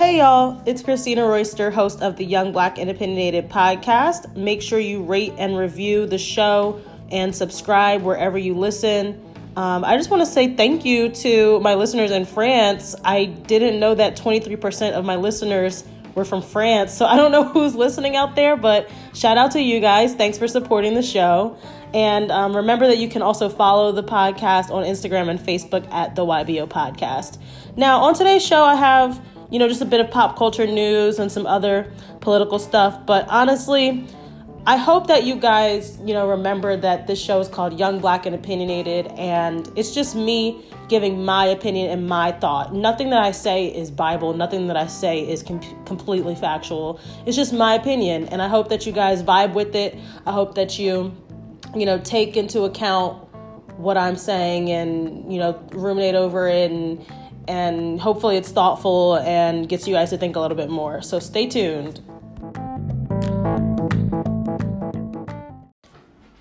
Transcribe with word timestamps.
Hey 0.00 0.16
y'all, 0.16 0.62
it's 0.64 0.80
Christina 0.80 1.26
Royster, 1.26 1.70
host 1.70 2.00
of 2.00 2.16
the 2.16 2.24
Young 2.24 2.52
Black 2.52 2.78
Opinionated 2.78 3.50
podcast. 3.50 4.34
Make 4.34 4.62
sure 4.62 4.78
you 4.78 5.02
rate 5.02 5.34
and 5.36 5.58
review 5.58 6.06
the 6.06 6.16
show 6.16 6.80
and 7.10 7.36
subscribe 7.36 8.00
wherever 8.00 8.38
you 8.38 8.54
listen. 8.54 9.22
Um, 9.56 9.84
I 9.84 9.98
just 9.98 10.08
want 10.08 10.22
to 10.22 10.26
say 10.26 10.54
thank 10.54 10.86
you 10.86 11.10
to 11.10 11.60
my 11.60 11.74
listeners 11.74 12.12
in 12.12 12.24
France. 12.24 12.94
I 13.04 13.26
didn't 13.26 13.78
know 13.78 13.94
that 13.94 14.16
23% 14.16 14.92
of 14.92 15.04
my 15.04 15.16
listeners 15.16 15.84
were 16.14 16.24
from 16.24 16.40
France, 16.40 16.94
so 16.94 17.04
I 17.04 17.18
don't 17.18 17.30
know 17.30 17.44
who's 17.52 17.74
listening 17.74 18.16
out 18.16 18.34
there, 18.34 18.56
but 18.56 18.88
shout 19.12 19.36
out 19.36 19.50
to 19.50 19.60
you 19.60 19.80
guys. 19.80 20.14
Thanks 20.14 20.38
for 20.38 20.48
supporting 20.48 20.94
the 20.94 21.02
show. 21.02 21.58
And 21.92 22.32
um, 22.32 22.56
remember 22.56 22.86
that 22.86 22.96
you 22.96 23.10
can 23.10 23.20
also 23.20 23.50
follow 23.50 23.92
the 23.92 24.02
podcast 24.02 24.70
on 24.70 24.84
Instagram 24.84 25.28
and 25.28 25.38
Facebook 25.38 25.86
at 25.92 26.16
the 26.16 26.24
YBO 26.24 26.66
Podcast. 26.66 27.36
Now, 27.76 28.00
on 28.00 28.14
today's 28.14 28.42
show, 28.42 28.62
I 28.62 28.76
have, 28.76 29.20
you 29.50 29.58
know, 29.58 29.68
just 29.68 29.82
a 29.82 29.86
bit 29.86 30.00
of 30.00 30.10
pop 30.10 30.36
culture 30.36 30.66
news 30.66 31.18
and 31.18 31.30
some 31.30 31.46
other 31.46 31.92
political 32.20 32.58
stuff. 32.58 33.04
But 33.06 33.26
honestly, 33.28 34.06
I 34.66 34.76
hope 34.76 35.06
that 35.08 35.24
you 35.24 35.36
guys, 35.36 35.98
you 36.04 36.12
know, 36.12 36.28
remember 36.28 36.76
that 36.76 37.06
this 37.06 37.20
show 37.20 37.40
is 37.40 37.48
called 37.48 37.78
Young, 37.78 37.98
Black, 37.98 38.26
and 38.26 38.34
Opinionated, 38.34 39.06
and 39.18 39.70
it's 39.76 39.94
just 39.94 40.14
me 40.14 40.64
giving 40.88 41.24
my 41.24 41.46
opinion 41.46 41.90
and 41.90 42.06
my 42.08 42.32
thought. 42.32 42.74
Nothing 42.74 43.10
that 43.10 43.22
I 43.22 43.30
say 43.30 43.66
is 43.66 43.90
Bible, 43.90 44.34
nothing 44.34 44.66
that 44.66 44.76
I 44.76 44.86
say 44.86 45.20
is 45.20 45.42
com- 45.42 45.60
completely 45.84 46.34
factual. 46.34 47.00
It's 47.26 47.36
just 47.36 47.52
my 47.52 47.74
opinion, 47.74 48.28
and 48.28 48.42
I 48.42 48.48
hope 48.48 48.68
that 48.68 48.86
you 48.86 48.92
guys 48.92 49.22
vibe 49.22 49.54
with 49.54 49.74
it. 49.74 49.98
I 50.26 50.32
hope 50.32 50.54
that 50.56 50.78
you 50.78 51.16
you 51.74 51.86
know, 51.86 51.98
take 51.98 52.36
into 52.36 52.62
account 52.62 53.28
what 53.78 53.96
I'm 53.96 54.16
saying 54.16 54.70
and, 54.70 55.32
you 55.32 55.38
know, 55.38 55.60
ruminate 55.72 56.14
over 56.14 56.48
it 56.48 56.70
and 56.70 57.04
and 57.50 58.00
hopefully 58.00 58.36
it's 58.36 58.52
thoughtful 58.52 59.16
and 59.16 59.68
gets 59.68 59.88
you 59.88 59.94
guys 59.94 60.10
to 60.10 60.16
think 60.16 60.36
a 60.36 60.40
little 60.40 60.56
bit 60.56 60.70
more. 60.70 61.02
So 61.02 61.18
stay 61.18 61.48
tuned. 61.48 62.00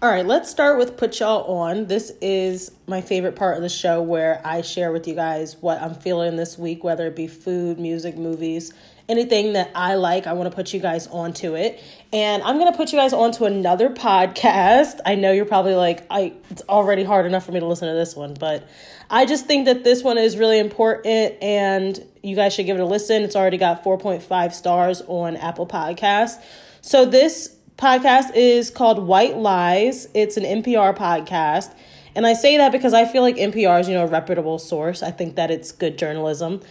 All 0.01 0.09
right, 0.09 0.25
let's 0.25 0.49
start 0.49 0.77
with 0.77 0.97
Put 0.97 1.19
Y'all 1.19 1.43
On. 1.45 1.87
This 1.87 2.13
is 2.21 2.71
my 2.87 3.01
favorite 3.01 3.35
part 3.35 3.57
of 3.57 3.63
the 3.63 3.69
show 3.69 4.01
where 4.01 4.39
I 4.45 4.61
share 4.61 4.91
with 4.91 5.07
you 5.07 5.15
guys 5.15 5.57
what 5.59 5.81
I'm 5.81 5.95
feeling 5.95 6.35
this 6.35 6.57
week, 6.59 6.83
whether 6.83 7.07
it 7.07 7.15
be 7.15 7.27
food, 7.27 7.79
music, 7.79 8.15
movies, 8.15 8.71
anything 9.09 9.53
that 9.53 9.71
I 9.73 9.95
like, 9.95 10.27
I 10.27 10.33
want 10.33 10.49
to 10.49 10.55
put 10.55 10.73
you 10.73 10.79
guys 10.79 11.07
onto 11.07 11.55
it. 11.55 11.83
And 12.13 12.43
I'm 12.43 12.59
going 12.59 12.71
to 12.71 12.77
put 12.77 12.93
you 12.93 12.99
guys 12.99 13.11
onto 13.11 13.45
another 13.45 13.89
podcast. 13.89 14.99
I 15.05 15.15
know 15.15 15.31
you're 15.31 15.45
probably 15.45 15.73
like, 15.73 16.05
I 16.09 16.33
it's 16.51 16.61
already 16.69 17.03
hard 17.03 17.25
enough 17.25 17.45
for 17.45 17.51
me 17.51 17.59
to 17.59 17.65
listen 17.65 17.87
to 17.87 17.95
this 17.95 18.15
one, 18.15 18.35
but 18.35 18.69
I 19.09 19.25
just 19.25 19.47
think 19.47 19.65
that 19.65 19.83
this 19.83 20.03
one 20.03 20.19
is 20.19 20.37
really 20.37 20.59
important 20.59 21.41
and 21.41 22.05
you 22.21 22.35
guys 22.35 22.53
should 22.53 22.67
give 22.67 22.77
it 22.77 22.81
a 22.81 22.85
listen. 22.85 23.23
It's 23.23 23.35
already 23.35 23.57
got 23.57 23.83
4.5 23.83 24.53
stars 24.53 25.01
on 25.07 25.35
Apple 25.35 25.65
Podcasts. 25.65 26.41
So 26.81 27.05
this 27.05 27.55
podcast 27.77 28.35
is 28.35 28.69
called 28.69 28.99
White 28.99 29.37
Lies. 29.37 30.07
It's 30.13 30.37
an 30.37 30.43
NPR 30.43 30.95
podcast. 30.95 31.73
And 32.13 32.27
I 32.27 32.33
say 32.33 32.57
that 32.57 32.71
because 32.71 32.93
I 32.93 33.05
feel 33.05 33.23
like 33.23 33.37
NPR 33.37 33.79
is, 33.79 33.87
you 33.87 33.95
know, 33.95 34.03
a 34.03 34.07
reputable 34.07 34.59
source. 34.59 35.01
I 35.01 35.09
think 35.09 35.35
that 35.37 35.49
it's 35.49 35.71
good 35.71 35.97
journalism. 35.97 36.61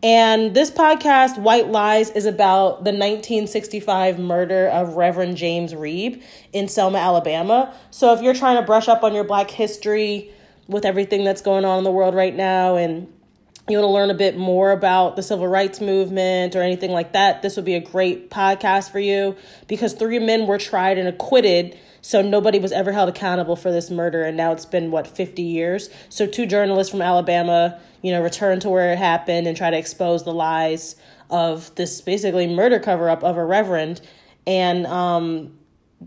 And 0.00 0.54
this 0.54 0.70
podcast, 0.70 1.38
White 1.38 1.68
Lies, 1.68 2.10
is 2.10 2.26
about 2.26 2.84
the 2.84 2.92
1965 2.92 4.20
murder 4.20 4.68
of 4.68 4.94
Reverend 4.94 5.36
James 5.36 5.74
Reeb 5.74 6.22
in 6.52 6.68
Selma, 6.68 6.98
Alabama. 6.98 7.74
So 7.90 8.14
if 8.14 8.22
you're 8.22 8.34
trying 8.34 8.56
to 8.60 8.62
brush 8.62 8.86
up 8.86 9.02
on 9.02 9.14
your 9.14 9.24
black 9.24 9.50
history 9.50 10.30
with 10.68 10.84
everything 10.84 11.24
that's 11.24 11.42
going 11.42 11.64
on 11.64 11.78
in 11.78 11.84
the 11.84 11.90
world 11.90 12.14
right 12.14 12.34
now 12.34 12.76
and 12.76 13.12
you 13.68 13.76
want 13.76 13.84
to 13.84 13.92
learn 13.92 14.10
a 14.10 14.14
bit 14.14 14.36
more 14.36 14.70
about 14.70 15.16
the 15.16 15.22
civil 15.22 15.46
rights 15.46 15.80
movement 15.80 16.54
or 16.54 16.62
anything 16.62 16.90
like 16.90 17.12
that, 17.12 17.42
this 17.42 17.56
would 17.56 17.66
be 17.66 17.74
a 17.74 17.80
great 17.80 18.30
podcast 18.30 18.90
for 18.90 18.98
you 18.98 19.36
because 19.66 19.92
three 19.92 20.18
men 20.18 20.46
were 20.46 20.58
tried 20.58 20.96
and 20.96 21.08
acquitted 21.08 21.76
so 22.00 22.22
nobody 22.22 22.58
was 22.58 22.72
ever 22.72 22.92
held 22.92 23.08
accountable 23.08 23.56
for 23.56 23.72
this 23.72 23.90
murder, 23.90 24.22
and 24.22 24.36
now 24.36 24.52
it's 24.52 24.64
been 24.64 24.90
what 24.90 25.06
fifty 25.06 25.42
years. 25.42 25.90
So 26.08 26.26
two 26.26 26.46
journalists 26.46 26.90
from 26.90 27.02
Alabama, 27.02 27.78
you 28.02 28.12
know, 28.12 28.22
return 28.22 28.60
to 28.60 28.68
where 28.68 28.92
it 28.92 28.98
happened 28.98 29.46
and 29.46 29.56
try 29.56 29.70
to 29.70 29.76
expose 29.76 30.24
the 30.24 30.32
lies 30.32 30.96
of 31.30 31.74
this 31.74 32.00
basically 32.00 32.46
murder 32.46 32.78
cover 32.78 33.10
up 33.10 33.22
of 33.22 33.36
a 33.36 33.44
reverend. 33.44 34.00
And 34.46 34.86
um, 34.86 35.58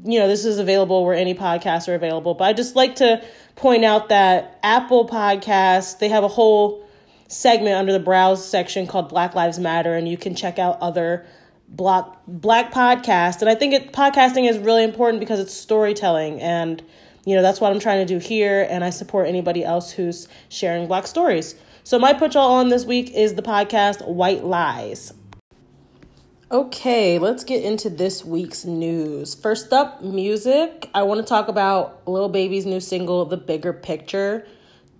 you 0.04 0.20
know, 0.20 0.28
this 0.28 0.46
is 0.46 0.58
available 0.58 1.06
where 1.06 1.14
any 1.14 1.34
podcasts 1.34 1.88
are 1.90 1.96
available. 1.96 2.34
But 2.34 2.46
I 2.46 2.54
just 2.54 2.76
like 2.76 2.96
to 2.96 3.24
point 3.62 3.86
out 3.86 4.10
that 4.10 4.60
Apple 4.64 5.08
Podcasts 5.08 6.00
they 6.00 6.10
have 6.10 6.24
a 6.24 6.28
whole 6.28 6.84
segment 7.28 7.76
under 7.76 7.94
the 7.94 8.00
browse 8.00 8.46
section 8.46 8.88
called 8.88 9.08
Black 9.08 9.36
Lives 9.36 9.60
Matter, 9.60 9.94
and 9.94 10.10
you 10.10 10.18
can 10.18 10.34
check 10.36 10.58
out 10.58 10.80
other 10.82 11.26
black 11.70 12.06
black 12.28 12.74
podcast 12.74 13.40
and 13.40 13.50
i 13.50 13.56
think 13.56 13.74
it 13.74 13.94
podcasting 13.94 14.50
is 14.50 14.58
really 14.58 14.84
important 14.84 15.22
because 15.22 15.40
it's 15.40 15.54
storytelling 15.54 16.38
and 16.42 16.84
you 17.24 17.34
know 17.34 17.42
that's 17.42 17.62
what 17.62 17.72
i'm 17.72 17.80
trying 17.80 18.06
to 18.06 18.14
do 18.14 18.20
here 18.20 18.68
and 18.70 18.84
i 18.84 18.90
support 18.90 19.26
anybody 19.26 19.64
else 19.64 19.94
who's 19.94 20.28
sharing 20.50 20.86
black 20.86 21.08
stories. 21.08 21.56
So 21.84 21.98
my 21.98 22.12
put 22.12 22.34
y'all 22.34 22.52
on 22.52 22.68
this 22.68 22.84
week 22.86 23.12
is 23.12 23.36
the 23.36 23.42
podcast 23.42 24.06
white 24.06 24.44
lies 24.44 25.14
okay 26.52 27.18
let's 27.18 27.44
get 27.46 27.64
into 27.64 27.90
this 27.90 28.26
week's 28.26 28.66
news 28.66 29.34
first 29.34 29.72
up 29.72 30.04
music 30.04 30.90
i 30.94 31.02
want 31.02 31.20
to 31.20 31.26
talk 31.26 31.48
about 31.48 32.06
Lil 32.08 32.28
Baby's 32.28 32.66
new 32.66 32.82
single 32.82 33.24
the 33.26 33.38
bigger 33.38 33.72
picture 33.72 34.46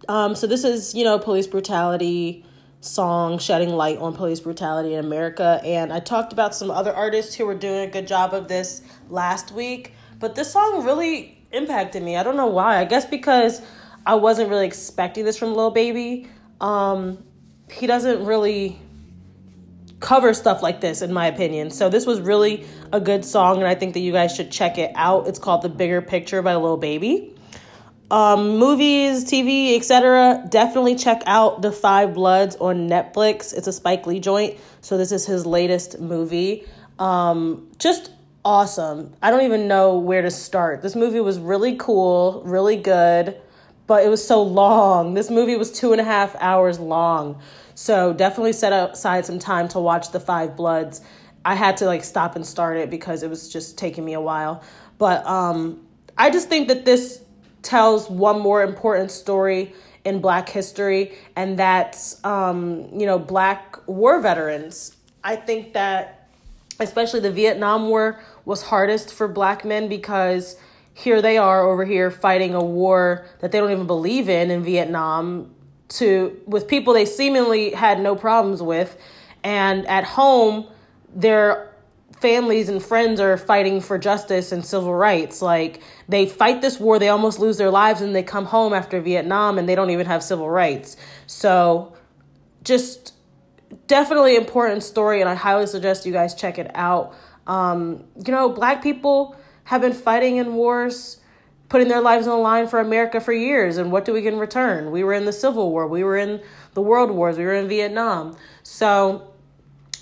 um, 0.08 0.34
so 0.34 0.48
this 0.48 0.64
is 0.64 0.96
you 0.96 1.04
know 1.04 1.20
police 1.20 1.48
brutality 1.48 2.46
song 2.82 3.38
shedding 3.38 3.70
light 3.70 4.00
on 4.00 4.14
police 4.14 4.40
brutality 4.40 4.96
in 4.96 5.06
America. 5.06 5.62
And 5.64 5.94
I 5.94 6.00
talked 6.00 6.34
about 6.34 6.56
some 6.56 6.72
other 6.72 6.92
artists 6.92 7.36
who 7.36 7.46
were 7.46 7.56
doing 7.56 7.82
a 7.82 7.88
good 7.88 8.08
job 8.08 8.34
of 8.34 8.48
this 8.48 8.82
last 9.10 9.52
week, 9.52 9.94
but 10.20 10.34
this 10.34 10.52
song 10.52 10.84
really 10.84 11.46
impacted 11.52 12.02
me. 12.02 12.18
I 12.18 12.24
don't 12.24 12.36
know 12.36 12.48
why. 12.48 12.78
I 12.78 12.86
guess 12.86 13.06
because 13.06 13.62
I 14.06 14.16
wasn't 14.16 14.50
really 14.50 14.66
expecting 14.66 15.26
this 15.26 15.38
from 15.38 15.54
Lil 15.54 15.70
Baby. 15.70 16.28
Um, 16.60 17.24
he 17.70 17.86
doesn't 17.86 18.26
really 18.26 18.80
cover 20.02 20.34
stuff 20.34 20.62
like 20.62 20.82
this, 20.82 21.02
in 21.02 21.14
my 21.14 21.28
opinion. 21.28 21.72
So 21.72 21.88
this 21.88 22.06
was 22.06 22.20
really 22.20 22.66
a 22.92 23.00
good 23.00 23.24
song, 23.24 23.60
and 23.60 23.68
I 23.68 23.76
think 23.76 23.94
that 23.94 24.02
you 24.02 24.12
guys 24.12 24.36
should 24.36 24.52
check 24.52 24.78
it 24.78 24.92
out. 24.96 25.28
It's 25.28 25.40
called 25.40 25.62
"The 25.62 25.70
Bigger 25.70 26.02
Picture" 26.02 26.42
by 26.42 26.56
Lil 26.56 26.76
Baby 26.76 27.34
um, 28.12 28.58
movies, 28.58 29.24
TV, 29.24 29.78
etc., 29.78 30.46
definitely 30.50 30.96
check 30.96 31.24
out 31.26 31.62
The 31.62 31.72
Five 31.72 32.14
Bloods 32.14 32.58
on 32.58 32.90
Netflix. 32.90 33.54
It's 33.54 33.68
a 33.68 33.74
Spike 33.74 34.06
Lee 34.06 34.20
joint. 34.20 34.60
So 34.82 34.98
this 34.98 35.14
is 35.14 35.26
his 35.26 35.46
latest 35.46 36.00
movie. 36.00 36.66
Um, 37.00 37.70
just 37.80 38.12
awesome. 38.44 39.14
I 39.22 39.32
don't 39.32 39.46
even 39.46 39.70
know 39.70 39.98
where 39.98 40.22
to 40.22 40.30
start. 40.30 40.82
This 40.82 40.94
movie 40.94 41.22
was 41.22 41.40
really 41.40 41.78
cool, 41.78 42.44
really 42.46 42.76
good, 42.76 43.40
but 43.88 44.04
it 44.04 44.10
was 44.10 44.26
so 44.26 44.44
long. 44.44 45.14
This 45.14 45.30
movie 45.30 45.56
was 45.56 45.72
two 45.72 45.94
and 45.94 46.02
a 46.02 46.06
half 46.06 46.36
hours 46.42 46.82
long. 46.82 47.42
So 47.82 48.14
definitely 48.14 48.54
set 48.54 48.74
aside 48.74 49.26
some 49.26 49.40
time 49.40 49.68
to 49.70 49.80
watch 49.80 50.12
The 50.12 50.20
Five 50.20 50.56
Bloods. 50.56 51.02
I 51.44 51.56
had 51.56 51.78
to 51.78 51.88
like 51.88 52.04
stop 52.04 52.36
and 52.36 52.46
start 52.46 52.78
it 52.78 52.92
because 52.92 53.24
it 53.24 53.30
was 53.32 53.52
just 53.52 53.76
taking 53.76 54.06
me 54.06 54.14
a 54.14 54.22
while. 54.22 54.62
But 55.00 55.26
um, 55.26 55.82
I 56.16 56.30
just 56.30 56.48
think 56.48 56.68
that 56.68 56.86
this 56.86 57.24
tells 57.64 58.08
one 58.08 58.40
more 58.40 58.62
important 58.62 59.10
story 59.10 59.74
in 60.06 60.22
black 60.22 60.48
history 60.48 61.14
and 61.36 61.58
that's 61.58 62.24
um, 62.24 62.88
you 62.94 63.08
know 63.08 63.18
black 63.18 63.78
war 63.88 64.20
veterans 64.20 64.96
i 65.24 65.36
think 65.36 65.74
that 65.74 66.28
especially 66.80 67.20
the 67.20 67.32
vietnam 67.32 67.88
war 67.88 68.20
was 68.46 68.64
hardest 68.64 69.14
for 69.14 69.28
black 69.28 69.64
men 69.64 69.88
because 69.88 70.56
here 70.96 71.22
they 71.22 71.38
are 71.38 71.70
over 71.70 71.86
here 71.86 72.10
fighting 72.10 72.56
a 72.56 72.64
war 72.64 73.28
that 73.42 73.52
they 73.52 73.60
don't 73.60 73.70
even 73.70 73.86
believe 73.86 74.28
in 74.28 74.50
in 74.50 74.64
vietnam 74.64 75.54
to 75.92 76.40
with 76.46 76.68
people 76.68 76.94
they 76.94 77.06
seemingly 77.06 77.72
had 77.72 78.00
no 78.00 78.16
problems 78.16 78.62
with 78.62 78.98
and 79.44 79.86
at 79.88 80.04
home 80.04 80.68
they're 81.14 81.72
families 82.22 82.70
and 82.70 82.82
friends 82.84 83.20
are 83.20 83.36
fighting 83.36 83.82
for 83.82 83.98
justice 83.98 84.52
and 84.52 84.64
civil 84.64 84.94
rights. 84.94 85.42
Like 85.42 85.82
they 86.08 86.28
fight 86.28 86.62
this 86.62 86.80
war, 86.80 87.00
they 87.00 87.10
almost 87.10 87.40
lose 87.40 87.58
their 87.58 87.72
lives, 87.72 88.00
and 88.02 88.16
they 88.16 88.24
come 88.24 88.46
home 88.46 88.74
after 88.74 89.02
Vietnam 89.02 89.58
and 89.58 89.68
they 89.68 89.76
don't 89.76 89.90
even 89.90 90.06
have 90.06 90.24
civil 90.24 90.50
rights. 90.50 90.96
So, 91.26 91.94
just 92.64 93.16
definitely 93.88 94.36
important 94.36 94.84
story, 94.84 95.20
and 95.20 95.30
I 95.30 95.34
highly 95.34 95.66
suggest 95.66 96.06
you 96.06 96.14
guys 96.14 96.36
check 96.36 96.60
it 96.60 96.70
out. 96.76 97.16
Um, 97.48 98.06
you 98.24 98.32
know, 98.32 98.50
black 98.50 98.84
people 98.84 99.36
have 99.64 99.82
been 99.82 99.94
fighting 99.94 100.38
in 100.38 100.54
wars, 100.54 101.18
putting 101.72 101.88
their 101.88 102.02
lives 102.02 102.28
on 102.28 102.38
the 102.38 102.44
line 102.44 102.68
for 102.68 102.82
America 102.82 103.22
for 103.22 103.32
years, 103.32 103.78
and 103.78 103.94
what 103.94 104.04
do 104.04 104.12
we 104.12 104.22
get 104.22 104.34
in 104.34 104.40
return? 104.40 104.92
We 104.92 105.06
were 105.06 105.14
in 105.14 105.24
the 105.24 105.32
Civil 105.32 105.72
War, 105.72 105.88
we 105.88 106.04
were 106.04 106.18
in 106.18 106.42
the 106.74 106.82
World 106.82 107.12
Wars, 107.12 107.38
we 107.38 107.46
were 107.46 107.54
in 107.54 107.70
Vietnam. 107.70 108.36
So, 108.62 109.32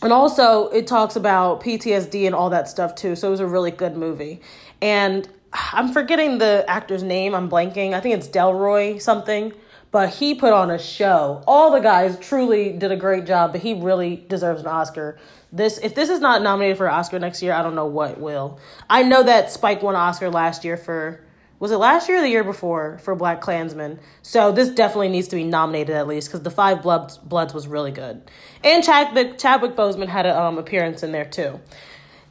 and 0.01 0.11
also 0.11 0.69
it 0.69 0.87
talks 0.87 1.15
about 1.15 1.61
PTSD 1.61 2.25
and 2.25 2.33
all 2.33 2.49
that 2.49 2.67
stuff 2.67 2.95
too. 2.95 3.15
So 3.15 3.27
it 3.27 3.31
was 3.31 3.39
a 3.39 3.45
really 3.45 3.69
good 3.69 3.95
movie. 3.95 4.41
And 4.81 5.29
I'm 5.53 5.93
forgetting 5.93 6.39
the 6.39 6.65
actor's 6.67 7.03
name. 7.03 7.35
I'm 7.35 7.47
blanking. 7.47 7.93
I 7.93 7.99
think 7.99 8.15
it's 8.15 8.27
Delroy 8.27 8.99
something. 8.99 9.53
but 9.91 10.09
he 10.09 10.35
put 10.35 10.53
on 10.53 10.69
a 10.71 10.79
show. 10.79 11.43
All 11.47 11.71
the 11.71 11.79
guys 11.79 12.17
truly 12.19 12.73
did 12.73 12.91
a 12.91 12.95
great 12.95 13.25
job, 13.25 13.51
but 13.51 13.61
he 13.61 13.73
really 13.73 14.25
deserves 14.27 14.61
an 14.61 14.67
Oscar. 14.67 15.17
This 15.51 15.79
if 15.79 15.95
this 15.95 16.09
is 16.09 16.19
not 16.19 16.41
nominated 16.41 16.77
for 16.77 16.87
an 16.87 16.93
Oscar 16.93 17.17
next 17.19 17.41
year, 17.41 17.53
I 17.53 17.63
don't 17.63 17.75
know 17.75 17.87
what 17.87 18.19
will. 18.19 18.59
I 18.89 19.03
know 19.03 19.23
that 19.23 19.51
Spike 19.51 19.81
won 19.81 19.95
an 19.95 20.01
Oscar 20.01 20.29
last 20.29 20.63
year 20.63 20.77
for 20.77 21.21
was 21.59 21.71
it 21.71 21.77
last 21.77 22.07
year 22.07 22.19
or 22.19 22.21
the 22.21 22.29
year 22.29 22.43
before 22.43 22.99
for 22.99 23.15
BlacKkKlansman? 23.15 23.99
So 24.21 24.51
this 24.51 24.69
definitely 24.69 25.09
needs 25.09 25.27
to 25.29 25.35
be 25.35 25.43
nominated 25.43 25.95
at 25.95 26.07
least 26.07 26.29
because 26.29 26.41
the 26.41 26.51
Five 26.51 26.81
Bloods, 26.81 27.17
Bloods 27.17 27.53
was 27.53 27.67
really 27.67 27.91
good, 27.91 28.21
and 28.63 28.83
Chadwick 28.83 29.37
Chadwick 29.37 29.75
Boseman 29.75 30.07
had 30.07 30.25
an 30.25 30.35
um, 30.35 30.57
appearance 30.57 31.03
in 31.03 31.11
there 31.11 31.25
too. 31.25 31.59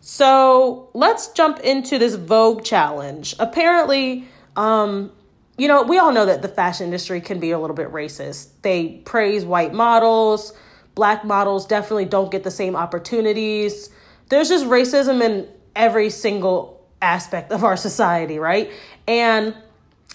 So 0.01 0.89
let's 0.95 1.29
jump 1.29 1.61
into 1.61 1.99
this 1.99 2.15
Vogue 2.15 2.65
challenge. 2.65 3.35
Apparently, 3.39 4.27
um, 4.57 5.13
you 5.59 5.69
know, 5.69 5.83
we 5.83 5.99
all 5.99 6.13
know 6.13 6.25
that 6.27 6.41
the 6.41 6.49
fashion 6.49 6.87
industry 6.87 7.21
can 7.21 7.41
be 7.41 7.51
a 7.51 7.59
little 7.59 7.77
bit 7.77 7.93
racist. 7.93 8.49
They 8.63 9.03
praise 9.05 9.45
white 9.45 9.75
models, 9.75 10.53
black 10.95 11.25
models 11.25 11.67
definitely 11.67 12.07
don't 12.07 12.31
get 12.31 12.45
the 12.45 12.51
same 12.51 12.75
opportunities. 12.75 13.91
There's 14.31 14.49
just 14.49 14.65
racism 14.67 15.23
in 15.23 15.49
every 15.77 16.11
single 16.11 16.78
aspect 17.01 17.53
of 17.53 17.65
our 17.65 17.77
society, 17.77 18.39
right? 18.39 18.71
And 19.07 19.55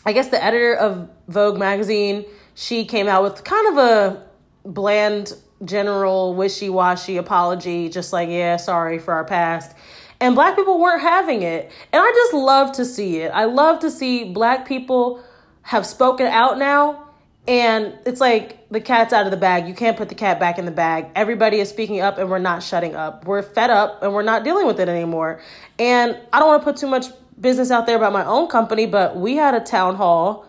I 0.05 0.13
guess 0.13 0.29
the 0.29 0.43
editor 0.43 0.75
of 0.75 1.09
Vogue 1.27 1.57
magazine, 1.57 2.25
she 2.55 2.85
came 2.85 3.07
out 3.07 3.23
with 3.23 3.43
kind 3.43 3.67
of 3.67 3.77
a 3.77 4.23
bland, 4.65 5.33
general, 5.63 6.35
wishy 6.35 6.69
washy 6.69 7.17
apology, 7.17 7.89
just 7.89 8.11
like, 8.11 8.29
yeah, 8.29 8.57
sorry 8.57 8.99
for 8.99 9.13
our 9.13 9.23
past. 9.23 9.75
And 10.19 10.35
black 10.35 10.55
people 10.55 10.79
weren't 10.79 11.01
having 11.01 11.41
it. 11.41 11.71
And 11.91 12.01
I 12.01 12.11
just 12.11 12.33
love 12.33 12.73
to 12.73 12.85
see 12.85 13.17
it. 13.17 13.29
I 13.29 13.45
love 13.45 13.79
to 13.79 13.91
see 13.91 14.25
black 14.25 14.67
people 14.67 15.23
have 15.63 15.85
spoken 15.85 16.27
out 16.27 16.57
now. 16.57 17.02
And 17.47 17.97
it's 18.05 18.21
like 18.21 18.69
the 18.69 18.79
cat's 18.79 19.11
out 19.11 19.25
of 19.25 19.31
the 19.31 19.37
bag. 19.37 19.67
You 19.67 19.73
can't 19.73 19.97
put 19.97 20.07
the 20.07 20.15
cat 20.15 20.39
back 20.39 20.57
in 20.57 20.65
the 20.65 20.71
bag. 20.71 21.07
Everybody 21.13 21.59
is 21.59 21.69
speaking 21.69 21.99
up 21.99 22.17
and 22.17 22.29
we're 22.29 22.39
not 22.39 22.63
shutting 22.63 22.95
up. 22.95 23.25
We're 23.25 23.41
fed 23.41 23.69
up 23.69 24.01
and 24.01 24.13
we're 24.13 24.23
not 24.23 24.45
dealing 24.45 24.65
with 24.65 24.79
it 24.79 24.87
anymore. 24.87 25.41
And 25.77 26.17
I 26.31 26.39
don't 26.39 26.47
want 26.47 26.61
to 26.61 26.63
put 26.63 26.77
too 26.77 26.87
much 26.87 27.07
business 27.39 27.69
out 27.69 27.85
there 27.85 27.97
about 27.97 28.13
my 28.13 28.25
own 28.25 28.47
company, 28.47 28.85
but 28.85 29.17
we 29.17 29.35
had 29.35 29.53
a 29.53 29.59
town 29.59 29.95
hall 29.95 30.45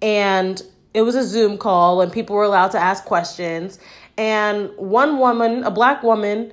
and 0.00 0.62
it 0.94 1.02
was 1.02 1.16
a 1.16 1.24
Zoom 1.24 1.58
call 1.58 2.00
and 2.00 2.12
people 2.12 2.36
were 2.36 2.44
allowed 2.44 2.70
to 2.72 2.78
ask 2.78 3.04
questions. 3.04 3.80
And 4.16 4.70
one 4.76 5.18
woman, 5.18 5.64
a 5.64 5.70
black 5.70 6.04
woman, 6.04 6.52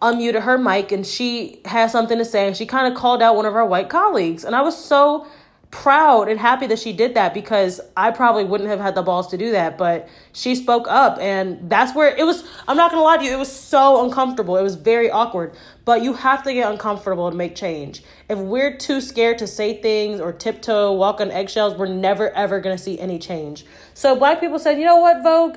unmuted 0.00 0.42
her 0.42 0.56
mic 0.56 0.90
and 0.90 1.06
she 1.06 1.60
had 1.64 1.90
something 1.90 2.18
to 2.18 2.24
say 2.24 2.46
and 2.46 2.56
she 2.56 2.66
kind 2.66 2.90
of 2.90 2.98
called 2.98 3.22
out 3.22 3.36
one 3.36 3.46
of 3.46 3.54
our 3.54 3.66
white 3.66 3.90
colleagues. 3.90 4.44
And 4.44 4.56
I 4.56 4.62
was 4.62 4.82
so 4.82 5.26
proud 5.74 6.28
and 6.28 6.38
happy 6.38 6.68
that 6.68 6.78
she 6.78 6.92
did 6.92 7.14
that 7.14 7.34
because 7.34 7.80
I 7.96 8.12
probably 8.12 8.44
wouldn't 8.44 8.70
have 8.70 8.78
had 8.78 8.94
the 8.94 9.02
balls 9.02 9.26
to 9.28 9.36
do 9.36 9.50
that. 9.50 9.76
But 9.76 10.08
she 10.32 10.54
spoke 10.54 10.86
up, 10.88 11.18
and 11.18 11.68
that's 11.68 11.94
where 11.96 12.14
it 12.16 12.24
was. 12.24 12.44
I'm 12.68 12.76
not 12.76 12.92
gonna 12.92 13.02
lie 13.02 13.16
to 13.16 13.24
you, 13.24 13.32
it 13.32 13.38
was 13.38 13.52
so 13.52 14.04
uncomfortable. 14.04 14.56
It 14.56 14.62
was 14.62 14.76
very 14.76 15.10
awkward. 15.10 15.54
But 15.84 16.02
you 16.02 16.14
have 16.14 16.44
to 16.44 16.54
get 16.54 16.70
uncomfortable 16.70 17.28
to 17.28 17.36
make 17.36 17.56
change. 17.56 18.04
If 18.28 18.38
we're 18.38 18.76
too 18.76 19.00
scared 19.00 19.38
to 19.38 19.48
say 19.48 19.82
things 19.82 20.20
or 20.20 20.32
tiptoe, 20.32 20.92
walk 20.92 21.20
on 21.20 21.32
eggshells, 21.32 21.74
we're 21.74 21.86
never 21.88 22.30
ever 22.30 22.60
gonna 22.60 22.78
see 22.78 22.98
any 23.00 23.18
change. 23.18 23.66
So 23.94 24.14
black 24.14 24.38
people 24.38 24.60
said, 24.60 24.78
you 24.78 24.84
know 24.84 24.98
what, 24.98 25.24
Vogue, 25.24 25.56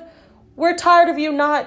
we're 0.56 0.76
tired 0.76 1.08
of 1.08 1.18
you 1.18 1.30
not 1.30 1.66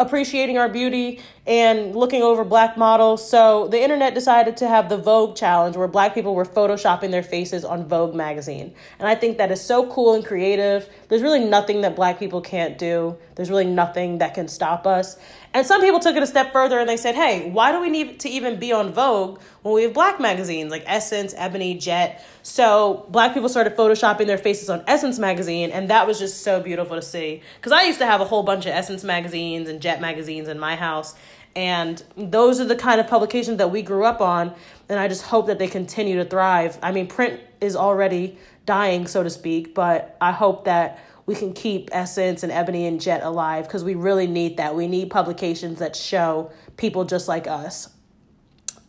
appreciating 0.00 0.56
our 0.58 0.68
beauty 0.68 1.20
and 1.46 1.94
looking 1.94 2.22
over 2.22 2.44
black 2.44 2.76
models. 2.76 3.28
So 3.28 3.68
the 3.68 3.80
internet 3.82 4.14
decided 4.14 4.56
to 4.58 4.68
have 4.68 4.88
the 4.88 4.96
Vogue 4.96 5.36
challenge 5.36 5.76
where 5.76 5.88
black 5.88 6.14
people 6.14 6.34
were 6.34 6.44
photoshopping 6.44 7.10
their 7.10 7.22
faces 7.22 7.64
on 7.64 7.86
Vogue 7.88 8.14
magazine. 8.14 8.74
And 8.98 9.08
I 9.08 9.14
think 9.14 9.38
that 9.38 9.50
is 9.50 9.60
so 9.60 9.90
cool 9.90 10.14
and 10.14 10.24
creative. 10.24 10.88
There's 11.08 11.22
really 11.22 11.44
nothing 11.44 11.80
that 11.82 11.96
black 11.96 12.18
people 12.18 12.40
can't 12.40 12.78
do. 12.78 13.16
There's 13.34 13.50
really 13.50 13.66
nothing 13.66 14.18
that 14.18 14.34
can 14.34 14.48
stop 14.48 14.86
us. 14.86 15.18
And 15.52 15.66
some 15.66 15.80
people 15.80 15.98
took 15.98 16.14
it 16.14 16.22
a 16.22 16.26
step 16.26 16.52
further 16.52 16.78
and 16.78 16.88
they 16.88 16.96
said, 16.96 17.16
hey, 17.16 17.50
why 17.50 17.72
do 17.72 17.80
we 17.80 17.90
need 17.90 18.20
to 18.20 18.28
even 18.28 18.60
be 18.60 18.72
on 18.72 18.92
Vogue 18.92 19.40
when 19.62 19.74
we 19.74 19.82
have 19.82 19.92
black 19.92 20.20
magazines 20.20 20.70
like 20.70 20.84
Essence, 20.86 21.34
Ebony, 21.36 21.74
Jet? 21.74 22.24
So 22.42 23.06
black 23.08 23.34
people 23.34 23.48
started 23.48 23.76
photoshopping 23.76 24.26
their 24.26 24.38
faces 24.38 24.70
on 24.70 24.84
Essence 24.86 25.18
magazine, 25.18 25.70
and 25.72 25.90
that 25.90 26.06
was 26.06 26.18
just 26.18 26.42
so 26.42 26.60
beautiful 26.60 26.94
to 26.94 27.02
see. 27.02 27.42
Because 27.56 27.72
I 27.72 27.82
used 27.82 27.98
to 27.98 28.06
have 28.06 28.20
a 28.20 28.24
whole 28.24 28.44
bunch 28.44 28.66
of 28.66 28.72
Essence 28.72 29.02
magazines 29.02 29.68
and 29.68 29.80
Jet 29.80 29.89
magazines 29.98 30.48
in 30.48 30.58
my 30.58 30.76
house. 30.76 31.14
And 31.56 32.02
those 32.16 32.60
are 32.60 32.64
the 32.64 32.76
kind 32.76 33.00
of 33.00 33.08
publications 33.08 33.58
that 33.58 33.70
we 33.70 33.80
grew 33.82 34.04
up 34.04 34.20
on. 34.20 34.54
And 34.88 35.00
I 35.00 35.08
just 35.08 35.22
hope 35.22 35.46
that 35.46 35.58
they 35.58 35.68
continue 35.68 36.16
to 36.16 36.24
thrive. 36.24 36.78
I 36.82 36.92
mean, 36.92 37.06
print 37.06 37.40
is 37.60 37.74
already 37.74 38.38
dying, 38.66 39.06
so 39.06 39.22
to 39.22 39.30
speak, 39.30 39.74
but 39.74 40.16
I 40.20 40.32
hope 40.32 40.66
that 40.66 41.00
we 41.26 41.34
can 41.34 41.52
keep 41.52 41.90
Essence 41.92 42.42
and 42.42 42.52
Ebony 42.52 42.86
and 42.86 43.00
Jet 43.00 43.22
alive 43.22 43.64
because 43.64 43.84
we 43.84 43.94
really 43.94 44.26
need 44.26 44.56
that. 44.58 44.74
We 44.74 44.86
need 44.86 45.10
publications 45.10 45.78
that 45.78 45.96
show 45.96 46.50
people 46.76 47.04
just 47.04 47.28
like 47.28 47.46
us. 47.46 47.88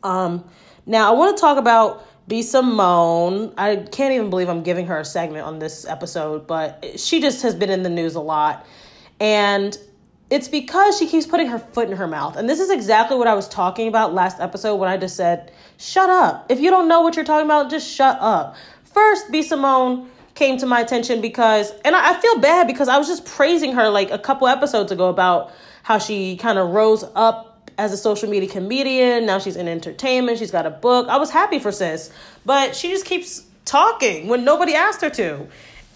Um, 0.03 0.43
now, 0.85 1.11
I 1.11 1.15
want 1.15 1.37
to 1.37 1.41
talk 1.41 1.57
about 1.57 2.05
B. 2.27 2.41
Simone. 2.41 3.53
I 3.57 3.75
can't 3.75 4.13
even 4.13 4.29
believe 4.29 4.49
I'm 4.49 4.63
giving 4.63 4.87
her 4.87 4.99
a 4.99 5.05
segment 5.05 5.45
on 5.45 5.59
this 5.59 5.85
episode, 5.85 6.47
but 6.47 6.99
she 6.99 7.21
just 7.21 7.41
has 7.43 7.53
been 7.53 7.69
in 7.69 7.83
the 7.83 7.89
news 7.89 8.15
a 8.15 8.21
lot. 8.21 8.65
And 9.19 9.77
it's 10.31 10.47
because 10.47 10.97
she 10.97 11.07
keeps 11.07 11.27
putting 11.27 11.47
her 11.47 11.59
foot 11.59 11.89
in 11.89 11.97
her 11.97 12.07
mouth. 12.07 12.37
And 12.37 12.49
this 12.49 12.61
is 12.61 12.69
exactly 12.69 13.17
what 13.17 13.27
I 13.27 13.35
was 13.35 13.49
talking 13.49 13.89
about 13.89 14.13
last 14.13 14.39
episode 14.39 14.77
when 14.77 14.89
I 14.89 14.95
just 14.95 15.17
said, 15.17 15.51
shut 15.77 16.09
up. 16.09 16.49
If 16.49 16.61
you 16.61 16.69
don't 16.69 16.87
know 16.87 17.01
what 17.01 17.17
you're 17.17 17.25
talking 17.25 17.45
about, 17.45 17.69
just 17.69 17.87
shut 17.87 18.17
up. 18.21 18.55
First, 18.85 19.29
B. 19.29 19.43
Simone 19.43 20.09
came 20.33 20.57
to 20.57 20.65
my 20.65 20.79
attention 20.79 21.19
because, 21.19 21.71
and 21.83 21.93
I, 21.93 22.11
I 22.11 22.21
feel 22.21 22.39
bad 22.39 22.65
because 22.65 22.87
I 22.87 22.97
was 22.97 23.07
just 23.07 23.25
praising 23.25 23.73
her 23.73 23.89
like 23.89 24.09
a 24.09 24.17
couple 24.17 24.47
episodes 24.47 24.93
ago 24.93 25.09
about 25.09 25.51
how 25.83 25.97
she 25.97 26.37
kind 26.37 26.57
of 26.57 26.69
rose 26.69 27.03
up 27.13 27.69
as 27.77 27.91
a 27.91 27.97
social 27.97 28.29
media 28.29 28.49
comedian. 28.49 29.25
Now 29.25 29.37
she's 29.37 29.57
in 29.57 29.67
entertainment. 29.67 30.39
She's 30.39 30.51
got 30.51 30.65
a 30.65 30.69
book. 30.69 31.09
I 31.09 31.17
was 31.17 31.29
happy 31.29 31.59
for 31.59 31.73
sis, 31.73 32.09
but 32.45 32.73
she 32.73 32.89
just 32.89 33.05
keeps 33.05 33.43
talking 33.65 34.29
when 34.29 34.45
nobody 34.45 34.75
asked 34.75 35.01
her 35.01 35.09
to. 35.09 35.47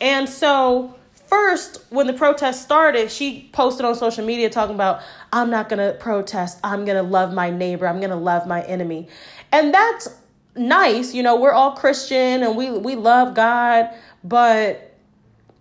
And 0.01 0.27
so, 0.27 0.93
first, 1.27 1.83
when 1.89 2.07
the 2.07 2.13
protest 2.13 2.63
started, 2.63 3.12
she 3.12 3.50
posted 3.51 3.86
on 3.86 3.95
social 3.95 4.25
media 4.25 4.50
talking 4.50 4.75
about, 4.75 5.01
I'm 5.31 5.50
not 5.50 5.69
going 5.69 5.80
to 5.80 5.98
protest. 5.98 6.60
I'm 6.63 6.86
going 6.86 6.98
to 6.98 7.10
love 7.10 7.33
my 7.33 7.50
neighbor. 7.50 7.88
I'm 7.88 8.00
going 8.00 8.10
to 8.10 8.16
love 8.16 8.48
my 8.48 8.62
enemy. 8.63 9.07
And 9.51 9.74
that's 9.74 10.07
nice. 10.56 11.13
You 11.13 11.24
know, 11.24 11.36
we're 11.36 11.51
all 11.51 11.74
Christian 11.74 12.44
and 12.44 12.56
we, 12.56 12.72
we 12.72 12.95
love 12.95 13.33
God. 13.33 13.89
But, 14.24 14.98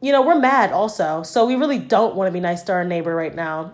you 0.00 0.12
know, 0.12 0.22
we're 0.22 0.38
mad 0.38 0.72
also. 0.72 1.22
So 1.22 1.46
we 1.46 1.56
really 1.56 1.78
don't 1.78 2.14
want 2.14 2.28
to 2.28 2.32
be 2.32 2.40
nice 2.40 2.62
to 2.64 2.72
our 2.72 2.84
neighbor 2.84 3.14
right 3.14 3.34
now. 3.34 3.72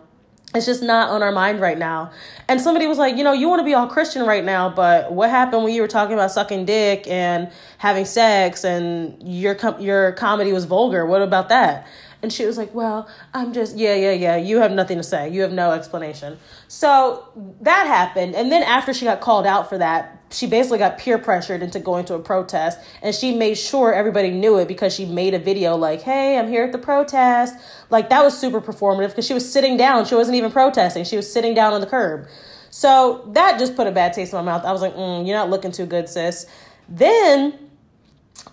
It's 0.52 0.66
just 0.66 0.83
not 0.83 1.11
on 1.11 1.23
our 1.23 1.30
mind 1.30 1.61
right 1.61 1.78
now. 1.78 2.11
And 2.49 2.61
somebody 2.61 2.88
was 2.88 2.99
like, 2.99 3.16
you 3.16 3.23
know, 3.23 3.33
you 3.33 3.49
want 3.49 3.61
to 3.61 3.64
be 3.64 3.75
all 3.75 3.87
Christian 3.87 4.26
right 4.26 4.45
now, 4.45 4.69
but 4.69 5.12
what 5.12 5.30
happened 5.30 5.62
when 5.62 5.73
you 5.73 5.80
were 5.80 5.88
talking 5.88 6.14
about 6.14 6.33
sucking 6.33 6.64
dick 6.64 7.07
and 7.07 7.52
having 7.78 8.04
sex 8.04 8.64
and 8.64 9.16
your 9.23 9.54
com- 9.54 9.80
your 9.80 10.12
comedy 10.12 10.52
was 10.52 10.64
vulgar? 10.64 11.07
What 11.07 11.23
about 11.23 11.50
that? 11.50 11.87
And 12.22 12.32
she 12.32 12.44
was 12.46 12.58
like, 12.58 12.74
Well, 12.74 13.08
I'm 13.34 13.52
just, 13.52 13.76
yeah, 13.76 13.94
yeah, 13.94 14.12
yeah. 14.12 14.36
You 14.36 14.58
have 14.58 14.72
nothing 14.72 14.98
to 14.98 15.02
say. 15.02 15.28
You 15.28 15.42
have 15.42 15.52
no 15.52 15.72
explanation. 15.72 16.38
So 16.68 17.28
that 17.60 17.86
happened. 17.86 18.34
And 18.34 18.50
then 18.52 18.62
after 18.62 18.92
she 18.92 19.04
got 19.04 19.20
called 19.20 19.46
out 19.46 19.68
for 19.68 19.78
that, 19.78 20.20
she 20.32 20.46
basically 20.46 20.78
got 20.78 20.98
peer 20.98 21.18
pressured 21.18 21.62
into 21.62 21.80
going 21.80 22.04
to 22.04 22.14
a 22.14 22.18
protest 22.18 22.78
and 23.02 23.14
she 23.14 23.34
made 23.34 23.54
sure 23.54 23.92
everybody 23.92 24.30
knew 24.30 24.58
it 24.58 24.68
because 24.68 24.94
she 24.94 25.04
made 25.04 25.34
a 25.34 25.38
video 25.38 25.76
like 25.76 26.02
hey 26.02 26.38
i'm 26.38 26.48
here 26.48 26.64
at 26.64 26.72
the 26.72 26.78
protest 26.78 27.54
like 27.90 28.08
that 28.08 28.22
was 28.22 28.38
super 28.38 28.60
performative 28.60 29.08
because 29.08 29.26
she 29.26 29.34
was 29.34 29.50
sitting 29.50 29.76
down 29.76 30.04
she 30.04 30.14
wasn't 30.14 30.34
even 30.34 30.50
protesting 30.50 31.04
she 31.04 31.16
was 31.16 31.30
sitting 31.30 31.54
down 31.54 31.72
on 31.72 31.80
the 31.80 31.86
curb 31.86 32.26
so 32.70 33.28
that 33.32 33.58
just 33.58 33.74
put 33.74 33.86
a 33.86 33.92
bad 33.92 34.12
taste 34.12 34.32
in 34.32 34.36
my 34.38 34.42
mouth 34.42 34.64
i 34.64 34.72
was 34.72 34.80
like 34.80 34.94
mm, 34.94 35.26
you're 35.26 35.36
not 35.36 35.50
looking 35.50 35.72
too 35.72 35.86
good 35.86 36.08
sis 36.08 36.46
then 36.88 37.58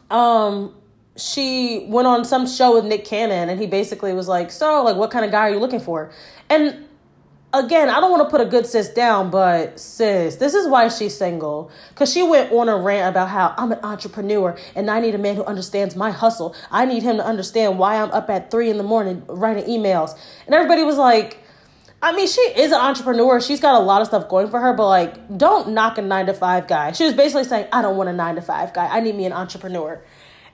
um 0.10 0.74
she 1.18 1.86
went 1.90 2.08
on 2.08 2.24
some 2.24 2.48
show 2.48 2.76
with 2.76 2.86
nick 2.86 3.04
cannon 3.06 3.50
and 3.50 3.60
he 3.60 3.68
basically 3.68 4.14
was 4.14 4.28
like 4.28 4.52
so 4.52 4.84
like 4.84 4.96
what 4.96 5.12
kind 5.12 5.26
of 5.26 5.32
guy 5.32 5.48
are 5.48 5.52
you 5.52 5.60
looking 5.60 5.80
for 5.80 6.12
and 6.50 6.88
again, 7.54 7.90
I 7.90 8.00
don't 8.00 8.12
want 8.12 8.24
to 8.24 8.30
put 8.30 8.42
a 8.42 8.50
good 8.50 8.66
sis 8.66 8.90
down, 8.90 9.30
but 9.30 9.80
sis, 9.80 10.36
this 10.36 10.54
is 10.54 10.68
why 10.68 10.88
she's 10.90 11.16
single. 11.16 11.72
Because 11.90 12.12
she 12.12 12.24
went 12.24 12.52
on 12.52 12.70
a 12.70 12.78
rant 12.78 13.10
about 13.10 13.30
how 13.30 13.54
I'm 13.58 13.72
an 13.72 13.80
entrepreneur 13.84 14.58
and 14.76 14.90
I 14.90 15.00
need 15.00 15.16
a 15.16 15.18
man 15.18 15.36
who 15.36 15.44
understands 15.46 15.96
my 15.96 16.12
hustle. 16.12 16.56
I 16.72 16.86
need 16.86 17.04
him 17.04 17.18
to 17.18 17.26
understand 17.26 17.80
why 17.80 18.02
I'm 18.02 18.12
up 18.12 18.30
at 18.30 18.52
three 18.52 18.70
in 18.70 18.78
the 18.78 18.84
morning 18.84 19.24
writing 19.28 19.66
emails. 19.66 20.18
And 20.46 20.54
everybody 20.54 20.84
was 20.84 20.98
like, 20.98 21.38
I 22.02 22.16
mean, 22.16 22.28
she 22.28 22.42
is 22.42 22.72
an 22.72 22.80
entrepreneur. 22.80 23.42
She's 23.42 23.60
got 23.60 23.76
a 23.76 23.84
lot 23.84 24.02
of 24.02 24.08
stuff 24.08 24.30
going 24.30 24.50
for 24.50 24.60
her, 24.60 24.74
but 24.74 24.88
like, 24.88 25.38
don't 25.38 25.70
knock 25.70 25.98
a 25.98 26.02
nine 26.02 26.28
to 26.28 26.34
five 26.34 26.68
guy. 26.68 26.92
She 26.92 27.06
was 27.06 27.14
basically 27.14 27.44
saying, 27.44 27.68
I 27.72 27.82
don't 27.82 27.98
want 27.98 28.10
a 28.10 28.14
nine 28.14 28.36
to 28.36 28.42
five 28.42 28.74
guy. 28.74 28.86
I 28.86 29.00
need 29.00 29.16
me 29.16 29.26
an 29.26 29.34
entrepreneur. 29.34 30.00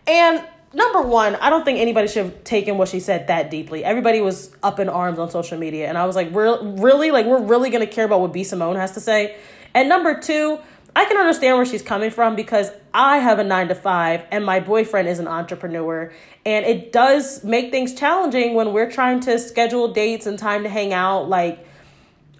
And 0.07 0.45
number 0.74 1.01
one, 1.01 1.36
I 1.36 1.50
don't 1.50 1.63
think 1.63 1.79
anybody 1.79 2.07
should 2.07 2.25
have 2.25 2.43
taken 2.43 2.77
what 2.77 2.89
she 2.89 3.00
said 3.00 3.27
that 3.27 3.51
deeply. 3.51 3.83
Everybody 3.83 4.22
was 4.22 4.55
up 4.63 4.79
in 4.79 4.89
arms 4.89 5.19
on 5.19 5.29
social 5.29 5.57
media, 5.57 5.88
and 5.88 5.98
I 5.98 6.05
was 6.05 6.15
like, 6.15 6.31
we're 6.31 6.62
really 6.62 7.12
like 7.12 7.25
we're 7.25 7.41
really 7.41 7.69
gonna 7.69 7.88
care 7.88 8.05
about 8.05 8.22
what 8.22 8.33
B 8.33 8.43
Simone 8.43 8.75
has 8.75 8.91
to 8.91 9.00
say. 9.00 9.38
And 9.74 9.89
number 9.89 10.19
two, 10.19 10.60
I 10.95 11.05
can 11.05 11.17
understand 11.17 11.57
where 11.57 11.65
she's 11.65 11.81
coming 11.81 12.12
from 12.12 12.36
because 12.36 12.69
I 12.93 13.17
have 13.17 13.39
a 13.39 13.43
nine 13.43 13.67
to 13.69 13.75
five 13.75 14.25
and 14.31 14.45
my 14.45 14.60
boyfriend 14.60 15.07
is 15.07 15.17
an 15.17 15.27
entrepreneur. 15.27 16.13
And 16.45 16.65
it 16.65 16.91
does 16.91 17.43
make 17.43 17.72
things 17.72 17.95
challenging 17.95 18.53
when 18.53 18.74
we're 18.74 18.91
trying 18.91 19.19
to 19.22 19.39
schedule 19.39 19.91
dates 19.91 20.27
and 20.27 20.38
time 20.38 20.63
to 20.63 20.69
hang 20.69 20.93
out. 20.93 21.29
Like, 21.29 21.65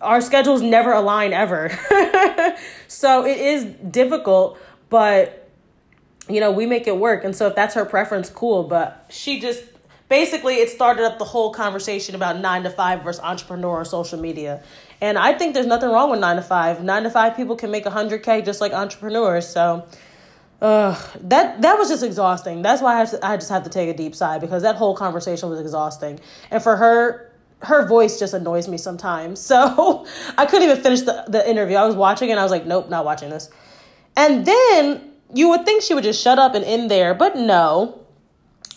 our 0.02 0.22
schedules 0.22 0.62
never 0.62 0.92
align 0.92 1.34
ever. 1.34 1.72
so 2.88 3.26
it 3.26 3.38
is 3.38 3.64
difficult, 3.90 4.60
but 4.90 5.43
you 6.30 6.40
know, 6.40 6.52
we 6.52 6.66
make 6.66 6.88
it 6.88 6.98
work. 6.98 7.24
And 7.24 7.36
so 7.36 7.48
if 7.48 7.56
that's 7.56 7.76
her 7.76 7.86
preference, 7.86 8.30
cool. 8.30 8.64
But 8.64 9.06
she 9.10 9.40
just 9.40 9.64
basically 10.10 10.56
it 10.56 10.70
started 10.70 11.04
up 11.04 11.18
the 11.18 11.26
whole 11.26 11.52
conversation 11.52 12.16
about 12.16 12.40
nine 12.40 12.64
to 12.64 12.70
five 12.70 13.04
versus 13.04 13.22
entrepreneur 13.24 13.82
or 13.82 13.86
social 13.86 14.20
media. 14.20 14.64
And 15.02 15.18
I 15.18 15.34
think 15.34 15.54
there's 15.54 15.68
nothing 15.68 15.90
wrong 15.90 16.12
with 16.12 16.20
nine 16.20 16.38
to 16.38 16.42
five. 16.42 16.84
Nine 16.84 17.04
to 17.04 17.10
five 17.10 17.36
people 17.36 17.56
can 17.56 17.72
make 17.72 17.86
a 17.86 17.92
100K 17.92 18.46
just 18.46 18.62
like 18.62 18.74
entrepreneurs. 18.74 19.48
So 19.48 19.86
uh, 20.62 20.98
that 21.22 21.62
that 21.62 21.78
was 21.78 21.90
just 21.90 22.04
exhausting. 22.04 22.62
That's 22.62 22.82
why 22.82 23.02
I, 23.02 23.06
to, 23.06 23.26
I 23.26 23.36
just 23.36 23.50
have 23.50 23.64
to 23.64 23.70
take 23.70 23.90
a 23.90 23.94
deep 23.94 24.16
sigh 24.16 24.40
because 24.40 24.62
that 24.64 24.76
whole 24.76 24.96
conversation 24.96 25.50
was 25.50 25.60
exhausting. 25.60 26.20
And 26.52 26.64
for 26.64 26.78
her, 26.78 27.34
her 27.64 27.88
voice 27.88 28.20
just 28.20 28.34
annoys 28.34 28.68
me 28.68 28.78
sometimes. 28.78 29.40
So 29.54 30.06
I 30.38 30.46
couldn't 30.46 30.70
even 30.70 30.82
finish 30.82 31.02
the, 31.02 31.26
the 31.28 31.48
interview. 31.50 31.76
I 31.76 31.86
was 31.86 31.96
watching 31.96 32.32
and 32.32 32.40
I 32.40 32.44
was 32.44 32.52
like, 32.52 32.66
nope, 32.66 32.90
not 32.90 33.04
watching 33.04 33.30
this. 33.30 33.50
And 34.16 34.46
then 34.46 35.13
you 35.34 35.50
would 35.50 35.66
think 35.66 35.84
she 35.84 35.94
would 35.94 36.04
just 36.04 36.22
shut 36.22 36.40
up 36.40 36.56
and 36.56 36.64
end 36.64 36.90
there, 36.90 37.14
but 37.14 37.36
no. 37.36 38.00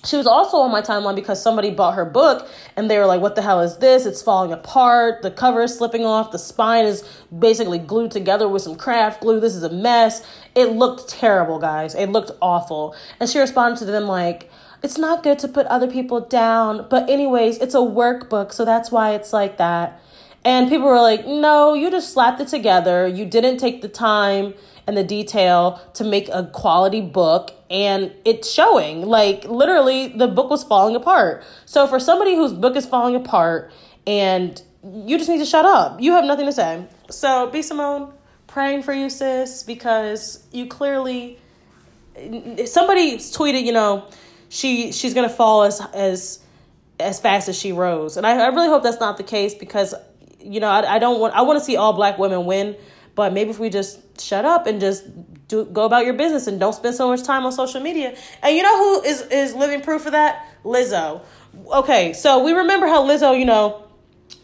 She 0.04 0.16
was 0.16 0.26
also 0.26 0.58
on 0.58 0.70
my 0.70 0.82
timeline 0.82 1.16
because 1.16 1.42
somebody 1.42 1.70
bought 1.70 1.94
her 1.94 2.04
book 2.04 2.48
and 2.76 2.88
they 2.88 2.98
were 2.98 3.06
like, 3.06 3.20
What 3.20 3.34
the 3.34 3.42
hell 3.42 3.60
is 3.60 3.78
this? 3.78 4.06
It's 4.06 4.22
falling 4.22 4.52
apart. 4.52 5.22
The 5.22 5.32
cover 5.32 5.62
is 5.62 5.76
slipping 5.76 6.04
off. 6.04 6.30
The 6.30 6.38
spine 6.38 6.84
is 6.84 7.02
basically 7.36 7.78
glued 7.78 8.12
together 8.12 8.48
with 8.48 8.62
some 8.62 8.76
craft 8.76 9.22
glue. 9.22 9.40
This 9.40 9.56
is 9.56 9.64
a 9.64 9.72
mess. 9.72 10.25
It 10.54 10.66
looked 10.66 11.08
terrible, 11.08 11.58
guys. 11.58 11.94
It 11.94 12.10
looked 12.10 12.30
awful. 12.40 12.94
And 13.18 13.28
she 13.28 13.40
responded 13.40 13.80
to 13.80 13.84
them 13.86 14.04
like, 14.04 14.48
It's 14.82 14.96
not 14.96 15.25
good 15.25 15.40
to 15.40 15.48
put 15.48 15.66
other 15.66 15.90
people 15.90 16.20
down. 16.20 16.86
But, 16.88 17.10
anyways, 17.10 17.58
it's 17.58 17.75
a 17.75 17.78
workbook. 17.78 18.52
So 18.52 18.64
that's 18.64 18.92
why 18.92 19.14
it's 19.14 19.32
like 19.32 19.56
that. 19.56 20.00
And 20.44 20.68
people 20.68 20.86
were 20.86 21.00
like, 21.00 21.26
No, 21.26 21.75
you 21.75 21.90
just 21.90 22.12
slapped 22.12 22.40
it 22.40 22.46
together. 22.48 23.08
You 23.08 23.25
didn't 23.25 23.56
take 23.56 23.82
the 23.82 23.88
time 23.88 24.54
and 24.86 24.96
the 24.96 25.04
detail 25.04 25.80
to 25.94 26.04
make 26.04 26.28
a 26.28 26.44
quality 26.52 27.00
book 27.00 27.52
and 27.70 28.12
it's 28.24 28.50
showing. 28.50 29.02
Like 29.02 29.44
literally 29.44 30.08
the 30.08 30.28
book 30.28 30.50
was 30.50 30.62
falling 30.62 30.94
apart. 30.94 31.44
So 31.64 31.86
for 31.86 31.98
somebody 31.98 32.36
whose 32.36 32.52
book 32.52 32.76
is 32.76 32.86
falling 32.86 33.16
apart 33.16 33.72
and 34.06 34.60
you 34.84 35.18
just 35.18 35.28
need 35.28 35.38
to 35.38 35.44
shut 35.46 35.64
up. 35.64 36.00
You 36.00 36.12
have 36.12 36.24
nothing 36.24 36.46
to 36.46 36.52
say. 36.52 36.86
So 37.10 37.48
b. 37.50 37.62
Simone 37.62 38.12
praying 38.46 38.82
for 38.82 38.92
you 38.92 39.10
sis 39.10 39.64
because 39.64 40.44
you 40.52 40.66
clearly 40.66 41.38
somebody 42.64 43.16
tweeted 43.16 43.64
you 43.64 43.72
know 43.72 44.08
she 44.48 44.92
she's 44.92 45.12
gonna 45.12 45.28
fall 45.28 45.64
as 45.64 45.80
as 45.92 46.38
as 47.00 47.20
fast 47.20 47.48
as 47.48 47.58
she 47.58 47.72
rose. 47.72 48.16
And 48.16 48.26
i, 48.26 48.38
I 48.38 48.46
really 48.48 48.68
hope 48.68 48.84
that's 48.84 49.00
not 49.00 49.16
the 49.16 49.24
case 49.24 49.54
because 49.54 49.94
you 50.40 50.60
know 50.60 50.68
i, 50.68 50.94
I 50.94 50.98
don't 51.00 51.18
want 51.18 51.34
i 51.34 51.42
want 51.42 51.58
to 51.58 51.64
see 51.64 51.76
all 51.76 51.92
black 51.92 52.18
women 52.18 52.46
win 52.46 52.76
but 53.16 53.32
maybe 53.32 53.50
if 53.50 53.58
we 53.58 53.68
just 53.68 53.98
shut 54.20 54.44
up 54.44 54.66
and 54.66 54.80
just 54.80 55.04
do 55.49 55.64
go 55.64 55.85
about 55.85 56.04
your 56.04 56.14
business 56.14 56.46
and 56.46 56.58
don't 56.58 56.75
spend 56.75 56.94
so 56.94 57.08
much 57.08 57.23
time 57.23 57.44
on 57.44 57.52
social 57.52 57.80
media. 57.80 58.16
And 58.42 58.56
you 58.56 58.62
know 58.62 58.76
who 58.76 59.02
is 59.04 59.23
is 59.23 59.54
living 59.54 59.80
proof 59.80 60.06
of 60.06 60.12
that? 60.12 60.46
Lizzo. 60.64 61.23
Okay, 61.73 62.12
so 62.12 62.44
we 62.44 62.52
remember 62.52 62.87
how 62.87 63.06
Lizzo, 63.06 63.38
you 63.38 63.44
know, 63.44 63.85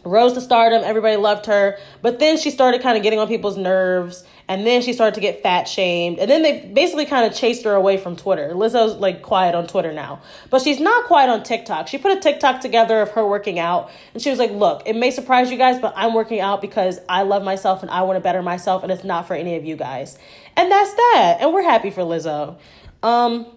rose 0.05 0.33
to 0.33 0.41
stardom, 0.41 0.83
everybody 0.83 1.15
loved 1.15 1.45
her, 1.45 1.77
but 2.01 2.19
then 2.19 2.37
she 2.37 2.51
started 2.51 2.81
kind 2.81 2.97
of 2.97 3.03
getting 3.03 3.19
on 3.19 3.27
people's 3.27 3.57
nerves 3.57 4.23
and 4.47 4.67
then 4.67 4.81
she 4.81 4.91
started 4.91 5.15
to 5.15 5.21
get 5.21 5.41
fat 5.41 5.63
shamed 5.63 6.19
and 6.19 6.29
then 6.29 6.41
they 6.41 6.59
basically 6.73 7.05
kind 7.05 7.25
of 7.25 7.37
chased 7.37 7.63
her 7.63 7.73
away 7.73 7.97
from 7.97 8.15
twitter. 8.15 8.49
Lizzo's 8.49 8.95
like 8.97 9.21
quiet 9.21 9.55
on 9.55 9.67
twitter 9.67 9.93
now. 9.93 10.21
But 10.49 10.61
she's 10.61 10.79
not 10.79 11.05
quiet 11.05 11.29
on 11.29 11.43
tiktok. 11.43 11.87
She 11.87 11.97
put 11.97 12.17
a 12.17 12.19
tiktok 12.19 12.59
together 12.59 13.01
of 13.01 13.11
her 13.11 13.25
working 13.25 13.59
out 13.59 13.89
and 14.13 14.21
she 14.21 14.29
was 14.29 14.39
like 14.39 14.51
look 14.51 14.83
it 14.85 14.95
may 14.95 15.11
surprise 15.11 15.49
you 15.49 15.57
guys 15.57 15.79
but 15.79 15.93
i'm 15.95 16.13
working 16.13 16.39
out 16.39 16.61
because 16.61 16.99
i 17.07 17.23
love 17.23 17.43
myself 17.43 17.81
and 17.81 17.91
i 17.91 18.01
want 18.01 18.17
to 18.17 18.21
better 18.21 18.41
myself 18.41 18.83
and 18.83 18.91
it's 18.91 19.03
not 19.03 19.27
for 19.27 19.35
any 19.35 19.55
of 19.55 19.63
you 19.63 19.75
guys. 19.75 20.17
And 20.55 20.71
that's 20.71 20.93
that. 20.93 21.37
And 21.39 21.53
we're 21.53 21.63
happy 21.63 21.89
for 21.89 22.01
lizzo. 22.01 22.57
Um 23.01 23.47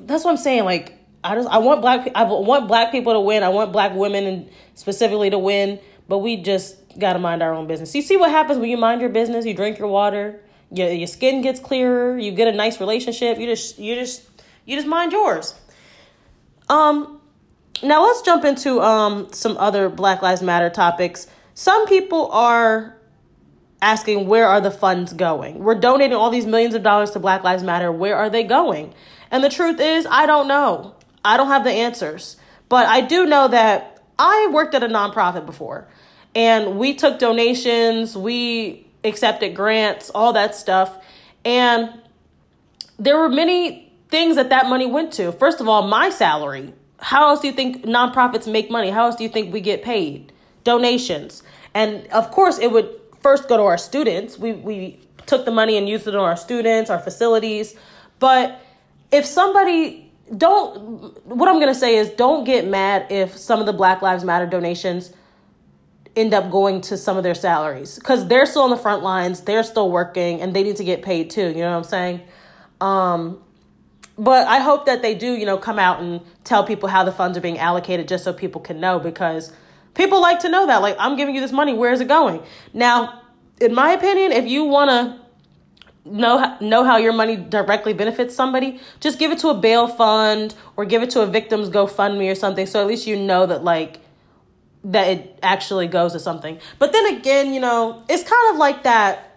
that's 0.00 0.24
what 0.24 0.30
i'm 0.30 0.36
saying 0.38 0.64
like 0.64 1.03
i 1.24 1.34
just 1.34 1.48
i 1.48 1.58
want 1.58 1.80
black 1.80 2.08
i 2.14 2.22
want 2.22 2.68
black 2.68 2.92
people 2.92 3.12
to 3.12 3.20
win 3.20 3.42
i 3.42 3.48
want 3.48 3.72
black 3.72 3.92
women 3.94 4.24
and 4.24 4.50
specifically 4.74 5.30
to 5.30 5.38
win 5.38 5.80
but 6.08 6.18
we 6.18 6.36
just 6.36 6.76
got 6.98 7.14
to 7.14 7.18
mind 7.18 7.42
our 7.42 7.52
own 7.52 7.66
business. 7.66 7.94
You 7.94 8.02
see 8.02 8.16
what 8.16 8.30
happens 8.30 8.58
when 8.58 8.70
you 8.70 8.76
mind 8.76 9.00
your 9.00 9.10
business, 9.10 9.44
you 9.46 9.54
drink 9.54 9.78
your 9.78 9.88
water, 9.88 10.40
your, 10.70 10.90
your 10.90 11.06
skin 11.06 11.42
gets 11.42 11.60
clearer, 11.60 12.18
you 12.18 12.32
get 12.32 12.48
a 12.48 12.52
nice 12.52 12.80
relationship, 12.80 13.38
you 13.38 13.46
just 13.46 13.78
you 13.78 13.94
just 13.94 14.22
you 14.64 14.76
just 14.76 14.86
mind 14.86 15.12
yours. 15.12 15.54
Um 16.68 17.20
now 17.82 18.04
let's 18.04 18.22
jump 18.22 18.44
into 18.44 18.80
um 18.80 19.32
some 19.32 19.56
other 19.56 19.88
Black 19.88 20.22
Lives 20.22 20.42
Matter 20.42 20.70
topics. 20.70 21.26
Some 21.54 21.86
people 21.86 22.30
are 22.32 22.96
asking 23.80 24.26
where 24.26 24.46
are 24.46 24.60
the 24.60 24.70
funds 24.70 25.12
going? 25.12 25.58
We're 25.58 25.74
donating 25.74 26.16
all 26.16 26.30
these 26.30 26.46
millions 26.46 26.74
of 26.74 26.82
dollars 26.82 27.10
to 27.12 27.18
Black 27.18 27.44
Lives 27.44 27.62
Matter. 27.62 27.92
Where 27.92 28.16
are 28.16 28.30
they 28.30 28.42
going? 28.42 28.94
And 29.30 29.42
the 29.42 29.48
truth 29.48 29.80
is, 29.80 30.06
I 30.10 30.26
don't 30.26 30.48
know. 30.48 30.94
I 31.24 31.36
don't 31.36 31.48
have 31.48 31.64
the 31.64 31.70
answers. 31.70 32.36
But 32.68 32.86
I 32.86 33.00
do 33.00 33.26
know 33.26 33.48
that 33.48 34.02
I 34.18 34.48
worked 34.52 34.74
at 34.74 34.82
a 34.82 34.88
nonprofit 34.88 35.46
before. 35.46 35.88
And 36.34 36.78
we 36.78 36.94
took 36.94 37.18
donations, 37.18 38.16
we 38.16 38.86
accepted 39.04 39.54
grants, 39.54 40.10
all 40.10 40.32
that 40.32 40.54
stuff. 40.54 40.96
And 41.44 42.00
there 42.98 43.18
were 43.18 43.28
many 43.28 43.92
things 44.08 44.36
that 44.36 44.50
that 44.50 44.66
money 44.66 44.86
went 44.86 45.12
to. 45.14 45.32
First 45.32 45.60
of 45.60 45.68
all, 45.68 45.86
my 45.86 46.10
salary. 46.10 46.72
How 46.98 47.28
else 47.28 47.40
do 47.40 47.48
you 47.48 47.52
think 47.52 47.84
nonprofits 47.84 48.50
make 48.50 48.70
money? 48.70 48.90
How 48.90 49.06
else 49.06 49.16
do 49.16 49.24
you 49.24 49.28
think 49.28 49.52
we 49.52 49.60
get 49.60 49.82
paid? 49.82 50.32
Donations. 50.64 51.42
And 51.74 52.06
of 52.08 52.30
course, 52.30 52.58
it 52.58 52.70
would 52.70 52.88
first 53.20 53.48
go 53.48 53.56
to 53.56 53.62
our 53.62 53.78
students. 53.78 54.38
We, 54.38 54.52
we 54.52 55.00
took 55.26 55.44
the 55.44 55.50
money 55.50 55.76
and 55.76 55.88
used 55.88 56.06
it 56.06 56.14
on 56.14 56.24
our 56.24 56.36
students, 56.36 56.90
our 56.90 56.98
facilities. 56.98 57.74
But 58.18 58.60
if 59.10 59.26
somebody 59.26 60.03
don't 60.36 61.26
what 61.26 61.48
I'm 61.48 61.60
to 61.60 61.74
say 61.74 61.96
is 61.96 62.10
don't 62.10 62.44
get 62.44 62.66
mad 62.66 63.10
if 63.10 63.36
some 63.36 63.60
of 63.60 63.66
the 63.66 63.72
Black 63.72 64.02
Lives 64.02 64.24
Matter 64.24 64.46
donations 64.46 65.12
end 66.16 66.32
up 66.32 66.50
going 66.50 66.80
to 66.80 66.96
some 66.96 67.16
of 67.16 67.24
their 67.24 67.34
salaries 67.34 67.98
because 67.98 68.28
they're 68.28 68.46
still 68.46 68.62
on 68.62 68.70
the 68.70 68.76
front 68.76 69.02
lines, 69.02 69.42
they're 69.42 69.62
still 69.62 69.90
working, 69.90 70.40
and 70.40 70.54
they 70.54 70.62
need 70.62 70.76
to 70.76 70.84
get 70.84 71.02
paid 71.02 71.30
too. 71.30 71.48
You 71.48 71.56
know 71.56 71.70
what 71.70 71.78
I'm 71.78 71.84
saying? 71.84 72.20
Um, 72.80 73.42
but 74.16 74.46
I 74.46 74.60
hope 74.60 74.86
that 74.86 75.02
they 75.02 75.14
do, 75.14 75.34
you 75.34 75.44
know, 75.44 75.58
come 75.58 75.78
out 75.78 76.00
and 76.00 76.20
tell 76.44 76.64
people 76.64 76.88
how 76.88 77.04
the 77.04 77.12
funds 77.12 77.36
are 77.36 77.40
being 77.40 77.58
allocated 77.58 78.06
just 78.06 78.24
so 78.24 78.32
people 78.32 78.60
can 78.60 78.80
know 78.80 78.98
because 79.00 79.52
people 79.94 80.20
like 80.20 80.40
to 80.40 80.48
know 80.48 80.66
that. 80.66 80.82
Like, 80.82 80.96
I'm 80.98 81.16
giving 81.16 81.34
you 81.34 81.40
this 81.40 81.52
money, 81.52 81.74
where 81.74 81.92
is 81.92 82.00
it 82.00 82.08
going? 82.08 82.42
Now, 82.72 83.22
in 83.60 83.74
my 83.74 83.90
opinion, 83.90 84.32
if 84.32 84.46
you 84.46 84.64
want 84.64 84.90
to 84.90 85.23
know 86.04 86.56
know 86.60 86.84
how 86.84 86.96
your 86.96 87.12
money 87.12 87.36
directly 87.36 87.92
benefits 87.92 88.34
somebody, 88.34 88.80
just 89.00 89.18
give 89.18 89.30
it 89.32 89.38
to 89.38 89.48
a 89.48 89.54
bail 89.54 89.88
fund 89.88 90.54
or 90.76 90.84
give 90.84 91.02
it 91.02 91.10
to 91.10 91.22
a 91.22 91.26
victims 91.26 91.70
GoFundMe 91.70 92.30
or 92.30 92.34
something. 92.34 92.66
So 92.66 92.80
at 92.80 92.86
least 92.86 93.06
you 93.06 93.16
know 93.16 93.46
that 93.46 93.64
like 93.64 94.00
that 94.84 95.08
it 95.08 95.38
actually 95.42 95.86
goes 95.86 96.12
to 96.12 96.20
something. 96.20 96.58
But 96.78 96.92
then 96.92 97.06
again, 97.16 97.54
you 97.54 97.60
know, 97.60 98.02
it's 98.08 98.22
kind 98.22 98.52
of 98.52 98.58
like 98.58 98.82
that 98.82 99.30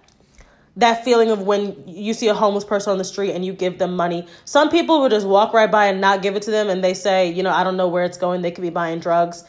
that 0.76 1.04
feeling 1.04 1.32
of 1.32 1.42
when 1.42 1.76
you 1.88 2.14
see 2.14 2.28
a 2.28 2.36
homeless 2.36 2.64
person 2.64 2.92
on 2.92 3.00
the 3.00 3.04
street 3.04 3.32
and 3.32 3.44
you 3.44 3.52
give 3.52 3.80
them 3.80 3.96
money. 3.96 4.28
Some 4.46 4.70
people 4.70 5.02
will 5.02 5.10
just 5.10 5.26
walk 5.26 5.52
right 5.52 5.72
by 5.72 5.88
and 5.88 6.00
not 6.00 6.22
give 6.22 6.36
it 6.36 6.44
to 6.44 6.52
them 6.52 6.70
and 6.70 6.84
they 6.84 6.94
say, 6.94 7.32
you 7.32 7.42
know, 7.42 7.50
I 7.50 7.64
don't 7.64 7.78
know 7.78 7.88
where 7.88 8.04
it's 8.04 8.18
going. 8.18 8.44
They 8.44 8.52
could 8.52 8.62
be 8.62 8.70
buying 8.70 9.00
drugs. 9.00 9.44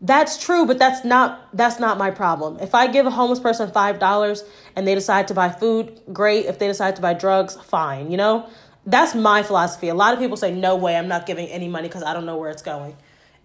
That's 0.00 0.42
true, 0.42 0.66
but 0.66 0.78
that's 0.78 1.04
not 1.04 1.56
that's 1.56 1.78
not 1.78 1.98
my 1.98 2.10
problem. 2.10 2.58
If 2.60 2.74
I 2.74 2.86
give 2.88 3.06
a 3.06 3.10
homeless 3.10 3.40
person 3.40 3.70
$5 3.70 4.42
and 4.76 4.86
they 4.86 4.94
decide 4.94 5.28
to 5.28 5.34
buy 5.34 5.48
food, 5.48 6.00
great. 6.12 6.46
If 6.46 6.58
they 6.58 6.66
decide 6.66 6.96
to 6.96 7.02
buy 7.02 7.14
drugs, 7.14 7.56
fine, 7.56 8.10
you 8.10 8.16
know? 8.16 8.48
That's 8.86 9.14
my 9.14 9.42
philosophy. 9.42 9.88
A 9.88 9.94
lot 9.94 10.12
of 10.12 10.18
people 10.18 10.36
say, 10.36 10.52
"No 10.52 10.76
way, 10.76 10.96
I'm 10.96 11.08
not 11.08 11.24
giving 11.24 11.48
any 11.48 11.68
money 11.68 11.88
cuz 11.88 12.02
I 12.02 12.12
don't 12.12 12.26
know 12.26 12.36
where 12.36 12.50
it's 12.50 12.62
going." 12.62 12.96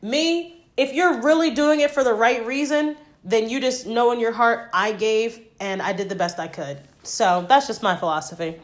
Me, 0.01 0.65
if 0.75 0.93
you're 0.93 1.21
really 1.21 1.51
doing 1.51 1.79
it 1.79 1.91
for 1.91 2.03
the 2.03 2.13
right 2.13 2.45
reason, 2.45 2.97
then 3.23 3.49
you 3.49 3.59
just 3.61 3.85
know 3.85 4.11
in 4.11 4.19
your 4.19 4.31
heart, 4.31 4.69
I 4.73 4.91
gave 4.91 5.39
and 5.59 5.81
I 5.81 5.93
did 5.93 6.09
the 6.09 6.15
best 6.15 6.39
I 6.39 6.47
could. 6.47 6.79
So 7.03 7.45
that's 7.47 7.67
just 7.67 7.83
my 7.83 7.95
philosophy. 7.95 8.59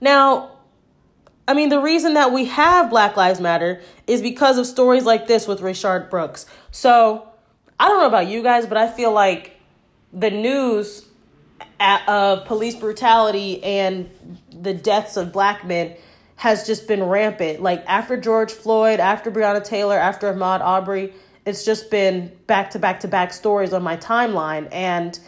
Now, 0.00 0.50
I 1.48 1.54
mean, 1.54 1.70
the 1.70 1.80
reason 1.80 2.12
that 2.14 2.30
we 2.30 2.44
have 2.44 2.90
Black 2.90 3.16
Lives 3.16 3.40
Matter 3.40 3.80
is 4.06 4.20
because 4.20 4.58
of 4.58 4.66
stories 4.66 5.04
like 5.04 5.26
this 5.26 5.48
with 5.48 5.60
Rayshard 5.60 6.10
Brooks. 6.10 6.44
So 6.70 7.26
I 7.80 7.88
don't 7.88 8.00
know 8.00 8.06
about 8.06 8.26
you 8.26 8.42
guys, 8.42 8.66
but 8.66 8.76
I 8.76 8.86
feel 8.86 9.12
like 9.12 9.52
the 10.12 10.30
news 10.30 11.06
of 11.80 12.44
police 12.44 12.74
brutality 12.74 13.64
and 13.64 14.10
the 14.52 14.74
deaths 14.74 15.16
of 15.16 15.32
black 15.32 15.66
men 15.66 15.96
has 16.36 16.66
just 16.66 16.86
been 16.86 17.02
rampant. 17.02 17.62
Like 17.62 17.82
after 17.86 18.18
George 18.18 18.52
Floyd, 18.52 19.00
after 19.00 19.30
Breonna 19.30 19.64
Taylor, 19.64 19.96
after 19.98 20.30
Ahmaud 20.30 20.60
Arbery, 20.60 21.14
it's 21.46 21.64
just 21.64 21.90
been 21.90 22.30
back 22.46 22.70
to 22.72 22.78
back 22.78 23.00
to 23.00 23.08
back 23.08 23.32
stories 23.32 23.72
on 23.72 23.82
my 23.82 23.96
timeline. 23.96 24.68
And 24.70 25.18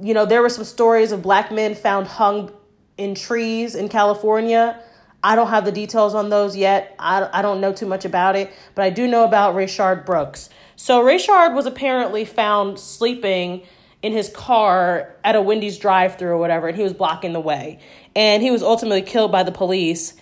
you 0.00 0.14
know, 0.14 0.24
there 0.24 0.40
were 0.40 0.48
some 0.48 0.64
stories 0.64 1.12
of 1.12 1.20
black 1.20 1.52
men 1.52 1.74
found 1.74 2.06
hung 2.06 2.50
in 2.96 3.14
trees 3.14 3.74
in 3.74 3.90
California. 3.90 4.80
I 5.22 5.34
don't 5.34 5.48
have 5.48 5.64
the 5.64 5.72
details 5.72 6.14
on 6.14 6.28
those 6.28 6.56
yet. 6.56 6.94
I, 6.98 7.28
I 7.32 7.42
don't 7.42 7.60
know 7.60 7.72
too 7.72 7.86
much 7.86 8.04
about 8.04 8.36
it, 8.36 8.52
but 8.74 8.84
I 8.84 8.90
do 8.90 9.08
know 9.08 9.24
about 9.24 9.54
Rayshard 9.54 10.06
Brooks. 10.06 10.50
So 10.76 11.02
Rayshard 11.02 11.54
was 11.54 11.66
apparently 11.66 12.24
found 12.24 12.78
sleeping 12.78 13.62
in 14.02 14.12
his 14.12 14.28
car 14.28 15.16
at 15.24 15.34
a 15.34 15.42
Wendy's 15.42 15.78
drive-through 15.78 16.28
or 16.28 16.38
whatever, 16.38 16.68
and 16.68 16.76
he 16.76 16.82
was 16.82 16.92
blocking 16.92 17.32
the 17.32 17.40
way. 17.40 17.80
And 18.14 18.42
he 18.42 18.50
was 18.50 18.62
ultimately 18.62 19.02
killed 19.02 19.32
by 19.32 19.42
the 19.42 19.52
police. 19.52 20.14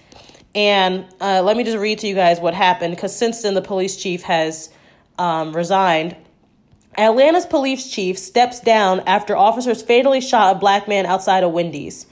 And 0.54 1.04
uh, 1.20 1.42
let 1.42 1.56
me 1.56 1.64
just 1.64 1.76
read 1.76 1.98
to 1.98 2.06
you 2.06 2.14
guys 2.14 2.40
what 2.40 2.54
happened, 2.54 2.94
because 2.94 3.14
since 3.14 3.42
then 3.42 3.54
the 3.54 3.62
police 3.62 3.96
chief 3.96 4.22
has 4.22 4.70
um, 5.18 5.54
resigned. 5.54 6.16
Atlanta's 6.96 7.44
police 7.44 7.90
chief 7.90 8.16
steps 8.16 8.60
down 8.60 9.00
after 9.00 9.36
officers 9.36 9.82
fatally 9.82 10.20
shot 10.20 10.54
a 10.54 10.58
black 10.58 10.86
man 10.86 11.04
outside 11.04 11.42
a 11.42 11.48
Wendy's. 11.48 12.06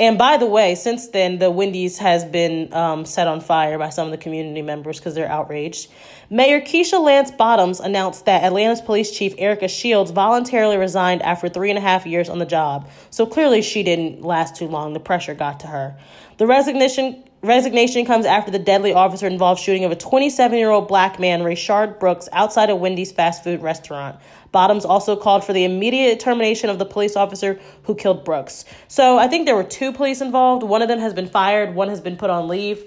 And 0.00 0.16
by 0.16 0.38
the 0.38 0.46
way, 0.46 0.76
since 0.76 1.08
then, 1.08 1.38
the 1.38 1.50
Wendy's 1.50 1.98
has 1.98 2.24
been 2.24 2.72
um, 2.72 3.04
set 3.04 3.28
on 3.28 3.42
fire 3.42 3.78
by 3.78 3.90
some 3.90 4.06
of 4.06 4.12
the 4.12 4.16
community 4.16 4.62
members 4.62 4.98
because 4.98 5.14
they're 5.14 5.30
outraged. 5.30 5.90
Mayor 6.30 6.62
Keisha 6.62 6.98
Lance 6.98 7.30
Bottoms 7.30 7.80
announced 7.80 8.24
that 8.24 8.42
Atlanta's 8.42 8.80
police 8.80 9.10
chief 9.10 9.34
Erika 9.36 9.68
Shields 9.68 10.10
voluntarily 10.10 10.78
resigned 10.78 11.20
after 11.20 11.50
three 11.50 11.68
and 11.68 11.76
a 11.76 11.82
half 11.82 12.06
years 12.06 12.30
on 12.30 12.38
the 12.38 12.46
job. 12.46 12.88
So 13.10 13.26
clearly, 13.26 13.60
she 13.60 13.82
didn't 13.82 14.22
last 14.22 14.56
too 14.56 14.68
long. 14.68 14.94
The 14.94 15.00
pressure 15.00 15.34
got 15.34 15.60
to 15.60 15.66
her. 15.66 15.98
The 16.38 16.46
resignation 16.46 17.22
resignation 17.42 18.04
comes 18.04 18.26
after 18.26 18.50
the 18.50 18.58
deadly 18.58 18.92
officer 18.92 19.26
involved 19.26 19.60
shooting 19.60 19.84
of 19.84 19.92
a 19.92 19.96
27 19.96 20.58
year 20.58 20.70
old 20.70 20.88
black 20.88 21.18
man, 21.18 21.40
Rayshard 21.40 21.98
Brooks, 21.98 22.28
outside 22.32 22.70
a 22.70 22.76
Wendy's 22.76 23.12
fast 23.12 23.42
food 23.42 23.62
restaurant. 23.62 24.16
Bottoms 24.52 24.84
also 24.84 25.16
called 25.16 25.44
for 25.44 25.52
the 25.52 25.64
immediate 25.64 26.20
termination 26.20 26.70
of 26.70 26.78
the 26.78 26.84
police 26.84 27.16
officer 27.16 27.60
who 27.84 27.94
killed 27.94 28.24
Brooks. 28.24 28.64
So 28.88 29.18
I 29.18 29.28
think 29.28 29.46
there 29.46 29.54
were 29.54 29.64
two 29.64 29.92
police 29.92 30.20
involved. 30.20 30.62
One 30.62 30.82
of 30.82 30.88
them 30.88 30.98
has 30.98 31.14
been 31.14 31.28
fired, 31.28 31.74
one 31.74 31.88
has 31.88 32.00
been 32.00 32.16
put 32.16 32.30
on 32.30 32.48
leave. 32.48 32.82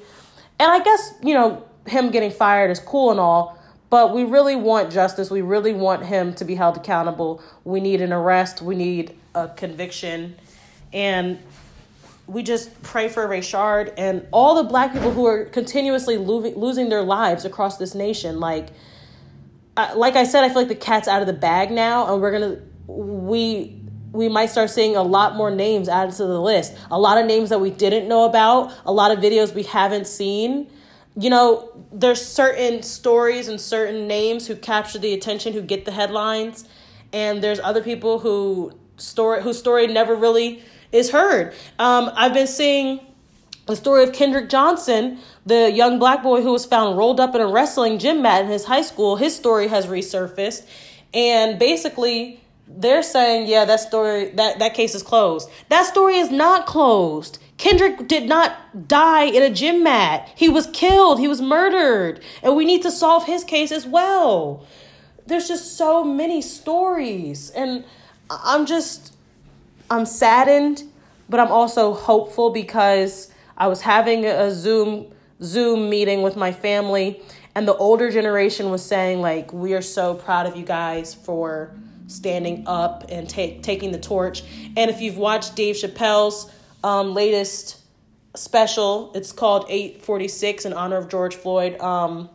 And 0.59 0.71
I 0.71 0.83
guess, 0.83 1.13
you 1.23 1.33
know, 1.33 1.65
him 1.87 2.11
getting 2.11 2.31
fired 2.31 2.69
is 2.69 2.79
cool 2.79 3.11
and 3.11 3.19
all, 3.19 3.57
but 3.89 4.13
we 4.13 4.23
really 4.23 4.55
want 4.55 4.91
justice. 4.91 5.31
We 5.31 5.41
really 5.41 5.73
want 5.73 6.05
him 6.05 6.33
to 6.35 6.45
be 6.45 6.55
held 6.55 6.77
accountable. 6.77 7.41
We 7.63 7.79
need 7.79 8.01
an 8.01 8.13
arrest, 8.13 8.61
we 8.61 8.75
need 8.75 9.17
a 9.33 9.47
conviction. 9.47 10.35
And 10.91 11.39
we 12.27 12.43
just 12.43 12.81
pray 12.83 13.09
for 13.09 13.27
Rayshard 13.27 13.93
and 13.97 14.25
all 14.31 14.55
the 14.55 14.63
black 14.63 14.93
people 14.93 15.11
who 15.11 15.25
are 15.25 15.45
continuously 15.45 16.17
lo- 16.17 16.39
losing 16.39 16.89
their 16.89 17.01
lives 17.01 17.43
across 17.43 17.77
this 17.77 17.93
nation. 17.93 18.39
Like, 18.39 18.69
like 19.95 20.15
I 20.15 20.23
said, 20.23 20.43
I 20.43 20.49
feel 20.49 20.57
like 20.57 20.67
the 20.67 20.75
cat's 20.75 21.07
out 21.07 21.21
of 21.21 21.27
the 21.27 21.33
bag 21.33 21.71
now, 21.71 22.11
and 22.11 22.21
we're 22.21 22.31
gonna 22.31 22.61
we 22.87 23.79
we 24.11 24.29
might 24.29 24.51
start 24.51 24.69
seeing 24.69 24.95
a 24.95 25.01
lot 25.01 25.35
more 25.35 25.49
names 25.49 25.89
added 25.89 26.13
to 26.15 26.25
the 26.25 26.39
list. 26.39 26.77
A 26.91 26.99
lot 26.99 27.17
of 27.17 27.25
names 27.25 27.49
that 27.49 27.59
we 27.59 27.71
didn't 27.71 28.07
know 28.07 28.25
about, 28.25 28.71
a 28.85 28.91
lot 28.91 29.11
of 29.11 29.19
videos 29.19 29.53
we 29.53 29.63
haven't 29.63 30.05
seen. 30.05 30.69
You 31.15 31.29
know, 31.29 31.69
there's 31.91 32.23
certain 32.23 32.83
stories 32.83 33.47
and 33.47 33.59
certain 33.59 34.07
names 34.07 34.47
who 34.47 34.55
capture 34.55 34.99
the 34.99 35.13
attention, 35.13 35.53
who 35.53 35.61
get 35.61 35.85
the 35.85 35.91
headlines, 35.91 36.67
and 37.11 37.43
there's 37.43 37.59
other 37.59 37.81
people 37.81 38.19
who 38.19 38.71
story 38.97 39.41
whose 39.41 39.57
story 39.57 39.87
never 39.87 40.15
really 40.15 40.63
is 40.93 41.11
heard. 41.11 41.53
Um, 41.79 42.09
I've 42.15 42.33
been 42.33 42.47
seeing 42.47 43.01
the 43.65 43.75
story 43.75 44.03
of 44.03 44.13
Kendrick 44.13 44.49
Johnson, 44.49 45.19
the 45.45 45.71
young 45.71 45.99
black 45.99 46.23
boy 46.23 46.41
who 46.41 46.53
was 46.53 46.65
found 46.65 46.97
rolled 46.97 47.19
up 47.19 47.35
in 47.35 47.41
a 47.41 47.47
wrestling 47.47 47.99
gym 47.99 48.21
mat 48.21 48.45
in 48.45 48.51
his 48.51 48.65
high 48.65 48.81
school. 48.81 49.17
His 49.17 49.35
story 49.35 49.67
has 49.67 49.87
resurfaced, 49.87 50.65
and 51.13 51.59
basically 51.59 52.39
they're 52.67 53.03
saying, 53.03 53.47
yeah, 53.47 53.65
that 53.65 53.79
story 53.79 54.29
that 54.29 54.59
that 54.59 54.73
case 54.73 54.95
is 54.95 55.03
closed. 55.03 55.49
That 55.69 55.85
story 55.85 56.15
is 56.15 56.31
not 56.31 56.65
closed. 56.65 57.39
Kendrick 57.57 58.07
did 58.07 58.27
not 58.27 58.87
die 58.87 59.25
in 59.25 59.41
a 59.43 59.49
gym 59.49 59.83
mat. 59.83 60.29
He 60.35 60.49
was 60.49 60.67
killed. 60.67 61.19
He 61.19 61.27
was 61.27 61.41
murdered. 61.41 62.19
And 62.41 62.55
we 62.55 62.65
need 62.65 62.81
to 62.81 62.91
solve 62.91 63.25
his 63.25 63.43
case 63.43 63.71
as 63.71 63.85
well. 63.85 64.65
There's 65.27 65.47
just 65.47 65.77
so 65.77 66.03
many 66.03 66.41
stories. 66.41 67.51
And 67.51 67.85
I'm 68.29 68.65
just, 68.65 69.12
I'm 69.89 70.05
saddened, 70.05 70.83
but 71.29 71.39
I'm 71.39 71.51
also 71.51 71.93
hopeful 71.93 72.49
because 72.49 73.31
I 73.57 73.67
was 73.67 73.81
having 73.81 74.25
a 74.25 74.51
Zoom 74.51 75.07
Zoom 75.41 75.89
meeting 75.89 76.21
with 76.21 76.35
my 76.35 76.51
family 76.51 77.21
and 77.55 77.67
the 77.67 77.75
older 77.75 78.09
generation 78.09 78.71
was 78.71 78.83
saying 78.83 79.21
like 79.21 79.53
we 79.53 79.73
are 79.73 79.81
so 79.81 80.15
proud 80.15 80.47
of 80.47 80.55
you 80.55 80.65
guys 80.65 81.13
for 81.13 81.73
standing 82.07 82.63
up 82.67 83.05
and 83.09 83.29
take 83.29 83.61
taking 83.63 83.91
the 83.91 83.99
torch. 83.99 84.43
And 84.75 84.89
if 84.89 85.01
you've 85.01 85.17
watched 85.17 85.55
Dave 85.55 85.75
Chappelle's 85.75 86.51
um, 86.83 87.13
latest 87.13 87.79
special, 88.35 89.11
it's 89.13 89.31
called 89.31 89.65
846 89.69 90.65
in 90.65 90.73
honor 90.73 90.97
of 90.97 91.09
George 91.09 91.35
Floyd. 91.35 91.79
Um, 91.79 92.29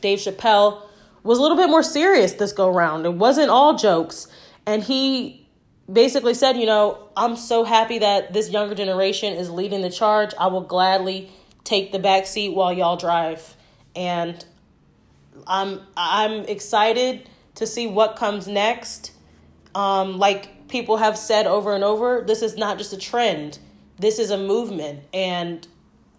Dave 0.00 0.20
Chappelle 0.20 0.82
was 1.22 1.38
a 1.38 1.42
little 1.42 1.56
bit 1.56 1.68
more 1.68 1.82
serious 1.82 2.34
this 2.34 2.52
go 2.52 2.70
round. 2.70 3.06
It 3.06 3.14
wasn't 3.14 3.50
all 3.50 3.76
jokes. 3.76 4.28
And 4.66 4.82
he 4.82 5.43
basically 5.90 6.34
said, 6.34 6.56
you 6.56 6.66
know, 6.66 7.08
I'm 7.16 7.36
so 7.36 7.64
happy 7.64 7.98
that 7.98 8.32
this 8.32 8.50
younger 8.50 8.74
generation 8.74 9.34
is 9.34 9.50
leading 9.50 9.82
the 9.82 9.90
charge. 9.90 10.32
I 10.38 10.46
will 10.46 10.62
gladly 10.62 11.30
take 11.64 11.92
the 11.92 11.98
back 11.98 12.26
seat 12.26 12.50
while 12.50 12.72
y'all 12.72 12.96
drive. 12.96 13.56
And 13.96 14.44
I'm 15.46 15.80
I'm 15.96 16.44
excited 16.44 17.28
to 17.56 17.66
see 17.66 17.86
what 17.86 18.16
comes 18.16 18.46
next. 18.46 19.12
Um, 19.74 20.18
like 20.18 20.68
people 20.68 20.96
have 20.98 21.18
said 21.18 21.46
over 21.46 21.74
and 21.74 21.84
over, 21.84 22.24
this 22.26 22.42
is 22.42 22.56
not 22.56 22.78
just 22.78 22.92
a 22.92 22.96
trend. 22.96 23.58
This 23.98 24.18
is 24.18 24.30
a 24.30 24.38
movement 24.38 25.04
and 25.12 25.66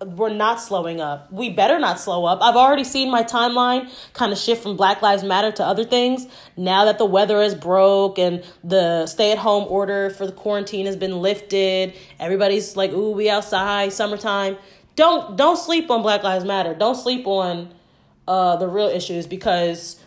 we're 0.02 0.34
not 0.34 0.60
slowing 0.60 1.00
up. 1.00 1.32
We 1.32 1.50
better 1.50 1.80
not 1.80 2.00
slow 2.00 2.26
up. 2.26 2.40
I've 2.42 2.56
already 2.56 2.84
seen 2.84 3.10
my 3.10 3.24
timeline 3.24 3.90
kind 4.14 4.34
of 4.34 4.38
shift 4.38 4.64
from 4.64 4.76
Black 4.76 5.02
Lives 5.02 5.24
Matter 5.24 5.52
to 5.54 5.66
other 5.66 5.86
things. 5.86 6.28
Now 6.58 6.86
that 6.86 6.98
the 6.98 7.06
weather 7.06 7.42
is 7.42 7.56
broke 7.56 8.20
and 8.20 8.44
the 8.64 9.08
stay 9.08 9.32
at 9.32 9.38
home 9.38 9.66
order 9.70 10.10
for 10.10 10.26
the 10.26 10.34
quarantine 10.34 10.86
has 10.86 10.98
been 10.98 11.22
lifted, 11.22 11.94
everybody's 12.20 12.76
like, 12.76 12.92
"Ooh, 12.92 13.12
we 13.12 13.30
outside, 13.30 13.94
summertime." 13.94 14.58
Don't 14.96 15.38
don't 15.38 15.58
sleep 15.58 15.90
on 15.90 16.02
Black 16.02 16.24
Lives 16.24 16.44
Matter. 16.44 16.74
Don't 16.74 16.96
sleep 16.96 17.26
on 17.26 17.74
uh, 18.28 18.58
the 18.58 18.68
real 18.68 18.88
issues 18.88 19.28
because 19.28 20.00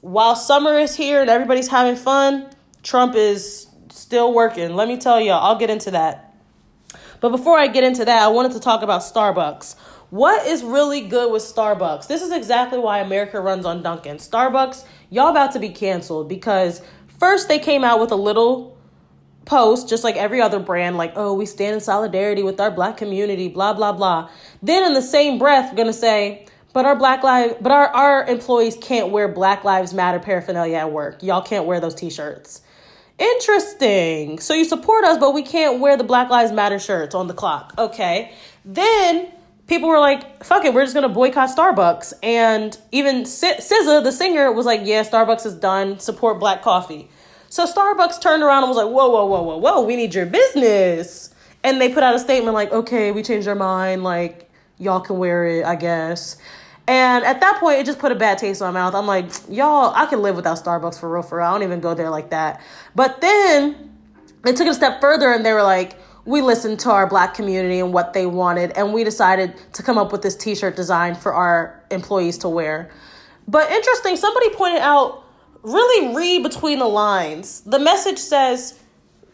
while 0.00 0.36
summer 0.36 0.78
is 0.78 0.96
here 0.96 1.20
and 1.20 1.30
everybody's 1.30 1.68
having 1.68 1.96
fun, 1.96 2.48
Trump 2.82 3.14
is 3.14 3.66
still 3.90 4.32
working. 4.32 4.74
Let 4.74 4.88
me 4.88 4.96
tell 4.96 5.20
y'all, 5.20 5.42
I'll 5.42 5.58
get 5.58 5.70
into 5.70 5.90
that. 5.92 6.23
But 7.24 7.30
before 7.30 7.58
I 7.58 7.68
get 7.68 7.84
into 7.84 8.04
that, 8.04 8.22
I 8.22 8.28
wanted 8.28 8.52
to 8.52 8.60
talk 8.60 8.82
about 8.82 9.00
Starbucks. 9.00 9.76
What 10.10 10.46
is 10.46 10.62
really 10.62 11.00
good 11.00 11.32
with 11.32 11.42
Starbucks? 11.42 12.06
This 12.06 12.20
is 12.20 12.30
exactly 12.30 12.78
why 12.78 12.98
America 12.98 13.40
runs 13.40 13.64
on 13.64 13.82
Dunkin'. 13.82 14.18
Starbucks, 14.18 14.84
y'all 15.08 15.30
about 15.30 15.52
to 15.52 15.58
be 15.58 15.70
canceled 15.70 16.28
because 16.28 16.82
first 17.18 17.48
they 17.48 17.58
came 17.58 17.82
out 17.82 17.98
with 17.98 18.12
a 18.12 18.14
little 18.14 18.76
post, 19.46 19.88
just 19.88 20.04
like 20.04 20.16
every 20.16 20.42
other 20.42 20.60
brand, 20.60 20.98
like, 20.98 21.14
oh, 21.16 21.32
we 21.32 21.46
stand 21.46 21.72
in 21.72 21.80
solidarity 21.80 22.42
with 22.42 22.60
our 22.60 22.70
black 22.70 22.98
community, 22.98 23.48
blah, 23.48 23.72
blah, 23.72 23.92
blah. 23.92 24.28
Then 24.62 24.84
in 24.84 24.92
the 24.92 25.00
same 25.00 25.38
breath, 25.38 25.72
we're 25.72 25.78
gonna 25.78 25.94
say, 25.94 26.44
but 26.74 26.84
our 26.84 26.94
black 26.94 27.22
lives 27.22 27.54
but 27.62 27.72
our, 27.72 27.86
our 27.86 28.26
employees 28.26 28.76
can't 28.78 29.12
wear 29.12 29.28
Black 29.28 29.64
Lives 29.64 29.94
Matter 29.94 30.18
paraphernalia 30.18 30.76
at 30.76 30.92
work. 30.92 31.22
Y'all 31.22 31.40
can't 31.40 31.64
wear 31.64 31.80
those 31.80 31.94
t-shirts. 31.94 32.60
Interesting. 33.18 34.38
So 34.40 34.54
you 34.54 34.64
support 34.64 35.04
us, 35.04 35.18
but 35.18 35.34
we 35.34 35.42
can't 35.42 35.80
wear 35.80 35.96
the 35.96 36.04
Black 36.04 36.30
Lives 36.30 36.52
Matter 36.52 36.78
shirts 36.78 37.14
on 37.14 37.28
the 37.28 37.34
clock. 37.34 37.72
Okay. 37.78 38.32
Then 38.64 39.32
people 39.66 39.88
were 39.88 40.00
like, 40.00 40.42
fuck 40.44 40.64
it, 40.64 40.74
we're 40.74 40.84
just 40.84 40.94
to 40.94 41.08
boycott 41.08 41.56
Starbucks. 41.56 42.12
And 42.22 42.76
even 42.92 43.22
SZA, 43.22 44.02
the 44.02 44.12
singer, 44.12 44.50
was 44.52 44.66
like, 44.66 44.80
yeah, 44.84 45.02
Starbucks 45.02 45.46
is 45.46 45.54
done. 45.54 45.98
Support 45.98 46.40
black 46.40 46.62
coffee. 46.62 47.08
So 47.48 47.66
Starbucks 47.66 48.20
turned 48.20 48.42
around 48.42 48.64
and 48.64 48.70
was 48.70 48.76
like, 48.76 48.92
whoa, 48.92 49.08
whoa, 49.08 49.26
whoa, 49.26 49.42
whoa, 49.42 49.58
whoa, 49.58 49.82
we 49.82 49.94
need 49.94 50.14
your 50.14 50.26
business. 50.26 51.32
And 51.62 51.80
they 51.80 51.92
put 51.92 52.02
out 52.02 52.14
a 52.14 52.18
statement 52.18 52.54
like, 52.54 52.72
okay, 52.72 53.12
we 53.12 53.22
changed 53.22 53.46
our 53.46 53.54
mind. 53.54 54.02
Like, 54.02 54.50
y'all 54.78 55.00
can 55.00 55.18
wear 55.18 55.46
it, 55.46 55.64
I 55.64 55.76
guess. 55.76 56.36
And 56.86 57.24
at 57.24 57.40
that 57.40 57.60
point, 57.60 57.78
it 57.78 57.86
just 57.86 57.98
put 57.98 58.12
a 58.12 58.14
bad 58.14 58.38
taste 58.38 58.60
in 58.60 58.66
my 58.66 58.70
mouth. 58.70 58.94
I'm 58.94 59.06
like, 59.06 59.30
y'all, 59.48 59.94
I 59.94 60.06
can 60.06 60.20
live 60.20 60.36
without 60.36 60.58
Starbucks 60.62 61.00
for 61.00 61.10
real, 61.10 61.22
for 61.22 61.38
real. 61.38 61.46
I 61.46 61.52
don't 61.52 61.62
even 61.62 61.80
go 61.80 61.94
there 61.94 62.10
like 62.10 62.30
that. 62.30 62.60
But 62.94 63.20
then 63.22 63.96
they 64.42 64.52
took 64.52 64.66
it 64.66 64.70
a 64.70 64.74
step 64.74 65.00
further 65.00 65.32
and 65.32 65.46
they 65.46 65.52
were 65.52 65.62
like, 65.62 65.98
we 66.26 66.40
listened 66.40 66.80
to 66.80 66.90
our 66.90 67.06
black 67.06 67.34
community 67.34 67.80
and 67.80 67.92
what 67.92 68.12
they 68.12 68.26
wanted, 68.26 68.72
and 68.72 68.94
we 68.94 69.04
decided 69.04 69.54
to 69.74 69.82
come 69.82 69.98
up 69.98 70.10
with 70.10 70.22
this 70.22 70.34
t 70.34 70.54
shirt 70.54 70.74
design 70.76 71.14
for 71.14 71.34
our 71.34 71.82
employees 71.90 72.38
to 72.38 72.48
wear. 72.48 72.90
But 73.46 73.70
interesting, 73.70 74.16
somebody 74.16 74.50
pointed 74.50 74.80
out 74.80 75.24
really 75.62 76.14
read 76.14 76.42
between 76.42 76.78
the 76.78 76.86
lines. 76.86 77.60
The 77.62 77.78
message 77.78 78.18
says, 78.18 78.78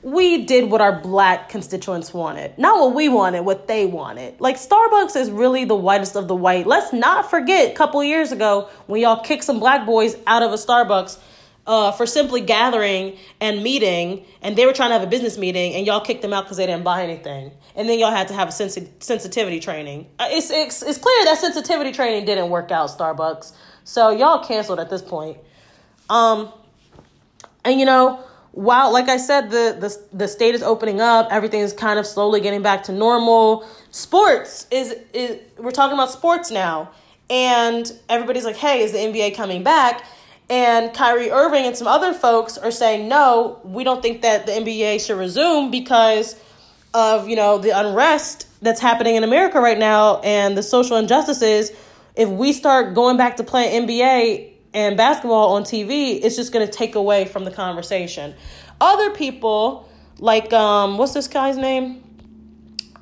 we 0.02 0.44
did 0.46 0.70
what 0.70 0.80
our 0.80 0.98
black 1.00 1.48
constituents 1.50 2.14
wanted. 2.14 2.56
Not 2.58 2.80
what 2.80 2.94
we 2.94 3.08
wanted, 3.08 3.42
what 3.42 3.68
they 3.68 3.84
wanted. 3.86 4.40
Like 4.40 4.56
Starbucks 4.56 5.14
is 5.16 5.30
really 5.30 5.64
the 5.66 5.74
whitest 5.76 6.16
of 6.16 6.26
the 6.26 6.34
white. 6.34 6.66
Let's 6.66 6.92
not 6.92 7.28
forget 7.28 7.72
a 7.72 7.74
couple 7.74 8.02
years 8.02 8.32
ago 8.32 8.68
when 8.86 9.00
y'all 9.02 9.22
kicked 9.22 9.44
some 9.44 9.60
black 9.60 9.84
boys 9.86 10.16
out 10.26 10.42
of 10.42 10.52
a 10.52 10.56
Starbucks. 10.56 11.18
uh, 11.66 11.92
for 11.92 12.06
simply 12.06 12.40
gathering 12.40 13.16
and 13.40 13.62
meeting, 13.62 14.24
and 14.42 14.56
they 14.56 14.66
were 14.66 14.72
trying 14.72 14.88
to 14.90 14.94
have 14.94 15.02
a 15.02 15.06
business 15.06 15.38
meeting, 15.38 15.74
and 15.74 15.86
y'all 15.86 16.00
kicked 16.00 16.22
them 16.22 16.32
out 16.32 16.44
because 16.44 16.56
they 16.56 16.66
didn't 16.66 16.82
buy 16.82 17.02
anything, 17.04 17.52
and 17.76 17.88
then 17.88 17.98
y'all 17.98 18.10
had 18.10 18.26
to 18.28 18.34
have 18.34 18.48
a 18.48 18.52
sensi- 18.52 18.88
sensitivity 18.98 19.60
training. 19.60 20.08
Uh, 20.18 20.26
it's, 20.30 20.50
it's 20.50 20.82
it's 20.82 20.98
clear 20.98 21.24
that 21.26 21.38
sensitivity 21.38 21.92
training 21.92 22.24
didn't 22.24 22.50
work 22.50 22.70
out, 22.72 22.90
Starbucks. 22.90 23.52
So 23.84 24.10
y'all 24.10 24.42
canceled 24.44 24.80
at 24.80 24.90
this 24.90 25.02
point. 25.02 25.38
Um, 26.08 26.52
and 27.64 27.78
you 27.78 27.86
know, 27.86 28.24
while 28.52 28.92
like 28.92 29.08
I 29.08 29.16
said, 29.16 29.50
the 29.50 29.76
the 29.78 30.16
the 30.16 30.28
state 30.28 30.54
is 30.54 30.62
opening 30.62 31.00
up, 31.00 31.28
everything 31.30 31.60
is 31.60 31.72
kind 31.72 31.98
of 31.98 32.06
slowly 32.06 32.40
getting 32.40 32.62
back 32.62 32.84
to 32.84 32.92
normal. 32.92 33.66
Sports 33.90 34.66
is 34.70 34.94
is 35.12 35.38
we're 35.58 35.70
talking 35.70 35.94
about 35.94 36.10
sports 36.10 36.50
now, 36.50 36.90
and 37.28 37.90
everybody's 38.08 38.44
like, 38.44 38.56
"Hey, 38.56 38.82
is 38.82 38.92
the 38.92 38.98
NBA 38.98 39.36
coming 39.36 39.62
back?" 39.62 40.04
And 40.48 40.92
Kyrie 40.92 41.30
Irving 41.30 41.64
and 41.64 41.76
some 41.76 41.86
other 41.86 42.12
folks 42.12 42.58
are 42.58 42.72
saying, 42.72 43.08
"No, 43.08 43.60
we 43.62 43.84
don't 43.84 44.02
think 44.02 44.22
that 44.22 44.46
the 44.46 44.52
NBA 44.52 44.98
should 44.98 45.16
resume 45.16 45.70
because 45.70 46.34
of 46.92 47.28
you 47.28 47.36
know 47.36 47.58
the 47.58 47.70
unrest 47.70 48.48
that's 48.62 48.80
happening 48.80 49.14
in 49.14 49.22
America 49.22 49.60
right 49.60 49.78
now 49.78 50.18
and 50.20 50.58
the 50.58 50.62
social 50.62 50.96
injustices." 50.96 51.70
If 52.16 52.28
we 52.28 52.52
start 52.52 52.94
going 52.94 53.16
back 53.16 53.36
to 53.36 53.44
playing 53.44 53.86
NBA 53.86 54.50
and 54.72 54.96
basketball 54.96 55.54
on 55.54 55.64
TV, 55.64 56.20
it's 56.22 56.36
just 56.36 56.52
going 56.52 56.66
to 56.66 56.72
take 56.72 56.94
away 56.94 57.24
from 57.24 57.44
the 57.44 57.50
conversation. 57.50 58.34
Other 58.80 59.10
people, 59.10 59.88
like, 60.18 60.52
um, 60.52 60.96
what's 60.98 61.12
this 61.12 61.28
guy's 61.28 61.56
name? 61.56 62.02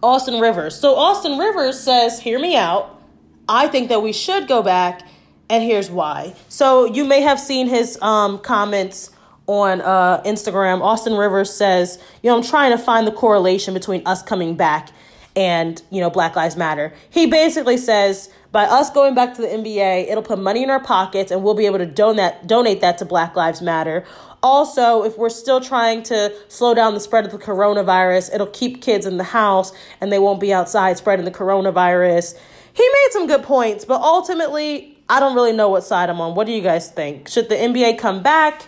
Austin 0.03 0.41
Rivers. 0.41 0.79
So 0.79 0.97
Austin 0.97 1.39
Rivers 1.39 1.79
says, 1.79 2.21
Hear 2.21 2.39
me 2.39 2.57
out. 2.57 3.01
I 3.49 3.67
think 3.69 3.89
that 3.89 4.03
we 4.03 4.13
should 4.13 4.47
go 4.47 4.63
back, 4.63 5.03
and 5.49 5.63
here's 5.63 5.91
why. 5.91 6.35
So 6.49 6.85
you 6.85 7.05
may 7.05 7.23
have 7.23 7.41
seen 7.41 7.69
his 7.69 8.01
um, 8.03 8.39
comments 8.39 9.11
on 9.47 9.81
uh, 9.81 10.23
Instagram. 10.23 10.83
Austin 10.83 11.15
Rivers 11.15 11.53
says, 11.53 11.99
You 12.23 12.31
know, 12.31 12.37
I'm 12.37 12.45
trying 12.45 12.71
to 12.71 12.79
find 12.79 13.07
the 13.07 13.13
correlation 13.13 13.75
between 13.75 14.07
us 14.07 14.23
coming 14.23 14.55
back 14.55 14.91
and, 15.39 15.81
you 15.91 16.01
know, 16.01 16.11
Black 16.11 16.35
Lives 16.35 16.57
Matter. 16.57 16.93
He 17.09 17.27
basically 17.27 17.77
says, 17.77 18.29
by 18.51 18.65
us 18.65 18.91
going 18.91 19.15
back 19.15 19.35
to 19.35 19.43
the 19.43 19.47
NBA, 19.47 20.11
it'll 20.11 20.25
put 20.25 20.41
money 20.41 20.65
in 20.65 20.69
our 20.69 20.83
pockets 20.83 21.31
and 21.31 21.45
we'll 21.45 21.55
be 21.55 21.67
able 21.67 21.79
to 21.79 21.87
donate 21.87 22.49
donate 22.49 22.81
that 22.81 22.99
to 22.99 23.05
Black 23.05 23.37
Lives 23.37 23.63
Matter. 23.63 24.05
Also, 24.43 25.05
if 25.05 25.17
we're 25.17 25.29
still 25.29 25.61
trying 25.61 26.03
to 26.05 26.35
slow 26.49 26.75
down 26.75 26.95
the 26.95 27.01
spread 27.01 27.25
of 27.25 27.31
the 27.31 27.39
coronavirus, 27.39 28.35
it'll 28.35 28.49
keep 28.49 28.83
kids 28.83 29.07
in 29.07 29.17
the 29.17 29.25
house 29.25 29.73
and 30.01 30.11
they 30.11 30.19
won't 30.19 30.41
be 30.41 30.53
outside 30.53 30.99
spreading 30.99 31.25
the 31.25 31.31
coronavirus. 31.31 32.37
He 32.73 32.83
made 32.83 33.09
some 33.13 33.29
good 33.29 33.45
points, 33.45 33.85
but 33.85 34.01
ultimately, 34.01 34.99
I 35.09 35.21
don't 35.21 35.37
really 35.37 35.53
know 35.53 35.69
what 35.69 35.85
side 35.85 36.11
I'm 36.11 36.21
on. 36.21 36.35
What 36.35 36.49
do 36.49 36.53
you 36.53 36.63
guys 36.63 36.91
think? 36.91 37.29
Should 37.29 37.49
the 37.49 37.55
NBA 37.55 37.99
come 37.99 38.25
back 38.25 38.67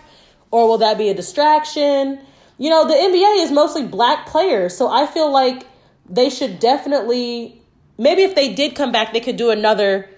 or 0.51 0.69
will 0.69 0.77
that 0.77 0.97
be 0.97 1.09
a 1.09 1.13
distraction? 1.13 2.19
You 2.57 2.69
know, 2.69 2.87
the 2.87 2.93
NBA 2.93 3.43
is 3.43 3.51
mostly 3.51 3.85
black 3.85 4.27
players, 4.27 4.77
so 4.77 4.89
I 4.89 5.05
feel 5.05 5.29
like 5.31 5.65
they 6.11 6.29
should 6.29 6.59
definitely 6.59 7.61
maybe 7.97 8.23
if 8.23 8.35
they 8.35 8.53
did 8.53 8.75
come 8.75 8.91
back, 8.91 9.13
they 9.13 9.19
could 9.19 9.37
do 9.37 9.51
another, 9.51 10.09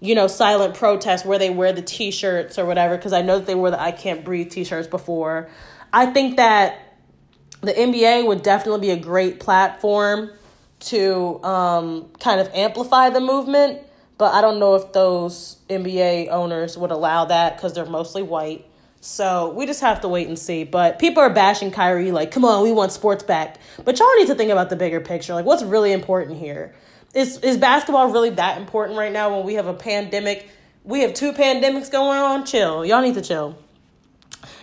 you 0.00 0.14
know, 0.14 0.26
silent 0.26 0.74
protest 0.74 1.24
where 1.26 1.38
they 1.38 1.50
wear 1.50 1.72
the 1.72 1.82
t-shirts 1.82 2.58
or 2.58 2.64
whatever. 2.64 2.96
Because 2.96 3.12
I 3.12 3.22
know 3.22 3.38
that 3.38 3.46
they 3.46 3.54
wore 3.54 3.70
the 3.70 3.80
"I 3.80 3.92
Can't 3.92 4.24
Breathe" 4.24 4.50
t-shirts 4.50 4.88
before. 4.88 5.48
I 5.92 6.06
think 6.06 6.36
that 6.36 6.78
the 7.60 7.72
NBA 7.72 8.26
would 8.26 8.42
definitely 8.42 8.80
be 8.80 8.90
a 8.90 8.96
great 8.96 9.40
platform 9.40 10.30
to 10.78 11.42
um, 11.42 12.10
kind 12.20 12.40
of 12.40 12.48
amplify 12.54 13.10
the 13.10 13.20
movement. 13.20 13.82
But 14.18 14.32
I 14.34 14.40
don't 14.40 14.58
know 14.58 14.74
if 14.76 14.92
those 14.92 15.58
NBA 15.68 16.28
owners 16.28 16.78
would 16.78 16.90
allow 16.90 17.26
that 17.26 17.56
because 17.56 17.74
they're 17.74 17.84
mostly 17.84 18.22
white. 18.22 18.64
So 19.06 19.50
we 19.50 19.66
just 19.66 19.80
have 19.82 20.00
to 20.00 20.08
wait 20.08 20.26
and 20.26 20.36
see. 20.36 20.64
But 20.64 20.98
people 20.98 21.22
are 21.22 21.30
bashing 21.30 21.70
Kyrie, 21.70 22.10
like, 22.10 22.32
come 22.32 22.44
on, 22.44 22.64
we 22.64 22.72
want 22.72 22.90
sports 22.90 23.22
back. 23.22 23.58
But 23.84 23.98
y'all 23.98 24.14
need 24.16 24.26
to 24.26 24.34
think 24.34 24.50
about 24.50 24.68
the 24.68 24.74
bigger 24.74 25.00
picture. 25.00 25.32
Like, 25.32 25.44
what's 25.44 25.62
really 25.62 25.92
important 25.92 26.38
here? 26.38 26.74
Is 27.14 27.38
is 27.38 27.56
basketball 27.56 28.10
really 28.10 28.30
that 28.30 28.58
important 28.58 28.98
right 28.98 29.12
now 29.12 29.34
when 29.34 29.46
we 29.46 29.54
have 29.54 29.68
a 29.68 29.74
pandemic? 29.74 30.50
We 30.82 31.00
have 31.00 31.14
two 31.14 31.32
pandemics 31.32 31.90
going 31.90 32.18
on. 32.18 32.44
Chill. 32.44 32.84
Y'all 32.84 33.00
need 33.00 33.14
to 33.14 33.22
chill. 33.22 33.56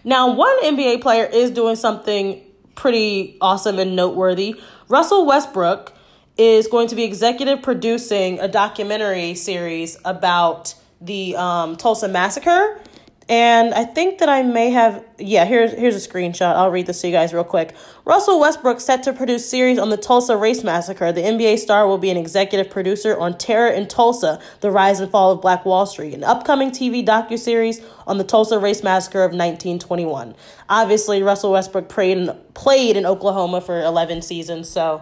Now, 0.03 0.33
one 0.33 0.61
NBA 0.61 1.01
player 1.01 1.25
is 1.25 1.49
doing 1.49 1.77
something 1.77 2.41
pretty 2.75 3.37
awesome 3.39 3.79
and 3.79 3.95
noteworthy. 3.95 4.59
Russell 4.89 5.25
Westbrook 5.25 5.93
is 6.37 6.67
going 6.67 6.89
to 6.89 6.95
be 6.95 7.05
executive 7.05 7.61
producing 7.61 8.39
a 8.39 8.49
documentary 8.49 9.35
series 9.35 9.97
about 10.03 10.75
the 10.99 11.35
um, 11.37 11.77
Tulsa 11.77 12.09
massacre 12.09 12.81
and 13.29 13.73
I 13.73 13.85
think 13.85 14.19
that 14.19 14.27
I 14.27 14.43
may 14.43 14.71
have 14.71 15.03
yeah, 15.17 15.45
here's 15.45 15.71
here's 15.71 15.95
a 15.95 16.07
screenshot. 16.09 16.55
I'll 16.55 16.71
read 16.71 16.87
this 16.87 17.01
to 17.01 17.07
you 17.07 17.13
guys 17.13 17.33
real 17.33 17.45
quick. 17.45 17.73
Russell 18.03 18.39
Westbrook 18.39 18.81
set 18.81 19.03
to 19.03 19.13
produce 19.13 19.49
series 19.49 19.79
on 19.79 19.89
the 19.89 19.97
Tulsa 19.97 20.35
Race 20.35 20.63
Massacre. 20.63 21.11
The 21.13 21.21
NBA 21.21 21.59
star 21.59 21.87
will 21.87 21.97
be 21.97 22.09
an 22.09 22.17
executive 22.17 22.69
producer 22.69 23.17
on 23.17 23.37
Terror 23.37 23.69
in 23.69 23.87
Tulsa: 23.87 24.41
The 24.59 24.71
Rise 24.71 24.99
and 24.99 25.09
Fall 25.09 25.31
of 25.31 25.41
Black 25.41 25.65
Wall 25.65 25.85
Street, 25.85 26.13
an 26.13 26.23
upcoming 26.23 26.71
TV 26.71 27.05
docu-series 27.05 27.81
on 28.05 28.17
the 28.17 28.25
Tulsa 28.25 28.59
Race 28.59 28.83
Massacre 28.83 29.23
of 29.23 29.31
1921. 29.31 30.35
Obviously, 30.67 31.23
Russell 31.23 31.53
Westbrook 31.53 31.87
played 31.87 32.17
in, 32.17 32.37
played 32.53 32.97
in 32.97 33.05
Oklahoma 33.05 33.61
for 33.61 33.81
11 33.81 34.21
seasons, 34.21 34.67
so 34.67 35.01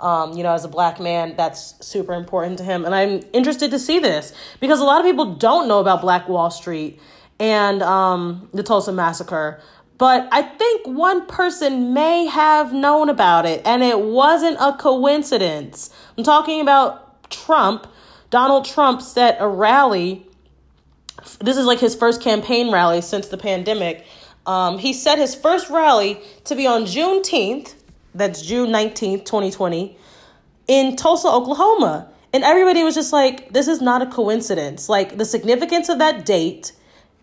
um, 0.00 0.32
you 0.36 0.42
know, 0.42 0.54
as 0.54 0.64
a 0.64 0.68
black 0.68 0.98
man, 0.98 1.34
that's 1.36 1.74
super 1.86 2.14
important 2.14 2.58
to 2.58 2.64
him. 2.64 2.84
And 2.84 2.94
I'm 2.94 3.20
interested 3.32 3.70
to 3.70 3.78
see 3.78 3.98
this 3.98 4.32
because 4.58 4.80
a 4.80 4.84
lot 4.84 5.00
of 5.00 5.06
people 5.06 5.34
don't 5.34 5.68
know 5.68 5.78
about 5.78 6.00
Black 6.00 6.28
Wall 6.28 6.50
Street 6.50 6.98
and 7.40 7.82
um, 7.82 8.48
the 8.52 8.62
Tulsa 8.62 8.92
Massacre. 8.92 9.60
But 9.98 10.28
I 10.30 10.42
think 10.42 10.86
one 10.86 11.26
person 11.26 11.92
may 11.92 12.26
have 12.26 12.72
known 12.72 13.08
about 13.08 13.46
it, 13.46 13.62
and 13.64 13.82
it 13.82 14.00
wasn't 14.00 14.56
a 14.60 14.74
coincidence. 14.74 15.90
I'm 16.16 16.24
talking 16.24 16.60
about 16.60 17.30
Trump. 17.30 17.86
Donald 18.30 18.64
Trump 18.64 19.02
set 19.02 19.36
a 19.40 19.48
rally. 19.48 20.26
This 21.40 21.56
is 21.56 21.66
like 21.66 21.80
his 21.80 21.96
first 21.96 22.22
campaign 22.22 22.70
rally 22.70 23.00
since 23.00 23.28
the 23.28 23.36
pandemic. 23.36 24.06
Um, 24.46 24.78
he 24.78 24.92
set 24.92 25.18
his 25.18 25.34
first 25.34 25.68
rally 25.68 26.20
to 26.44 26.54
be 26.54 26.66
on 26.66 26.84
Juneteenth, 26.84 27.74
that's 28.14 28.42
June 28.42 28.70
19th, 28.70 29.24
2020, 29.26 29.98
in 30.66 30.96
Tulsa, 30.96 31.28
Oklahoma. 31.28 32.08
And 32.32 32.42
everybody 32.42 32.84
was 32.84 32.94
just 32.94 33.12
like, 33.12 33.52
this 33.52 33.68
is 33.68 33.82
not 33.82 34.02
a 34.02 34.06
coincidence. 34.06 34.88
Like, 34.88 35.18
the 35.18 35.24
significance 35.24 35.88
of 35.88 35.98
that 35.98 36.24
date 36.24 36.72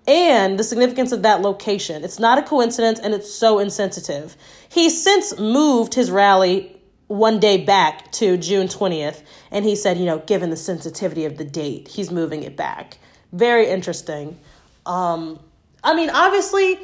and 0.07 0.57
the 0.57 0.63
significance 0.63 1.11
of 1.11 1.21
that 1.23 1.41
location. 1.41 2.03
It's 2.03 2.19
not 2.19 2.37
a 2.37 2.41
coincidence 2.41 2.99
and 2.99 3.13
it's 3.13 3.31
so 3.31 3.59
insensitive. 3.59 4.37
He 4.69 4.89
since 4.89 5.37
moved 5.37 5.93
his 5.93 6.09
rally 6.09 6.73
one 7.07 7.39
day 7.39 7.63
back 7.63 8.11
to 8.13 8.37
June 8.37 8.67
20th, 8.67 9.21
and 9.51 9.63
he 9.63 9.75
said, 9.75 9.97
you 9.97 10.05
know, 10.05 10.19
given 10.19 10.49
the 10.49 10.57
sensitivity 10.57 11.25
of 11.25 11.37
the 11.37 11.45
date, 11.45 11.87
he's 11.87 12.11
moving 12.11 12.43
it 12.43 12.55
back. 12.57 12.97
Very 13.31 13.67
interesting. 13.67 14.37
Um, 14.85 15.39
I 15.83 15.95
mean, 15.95 16.09
obviously, 16.09 16.79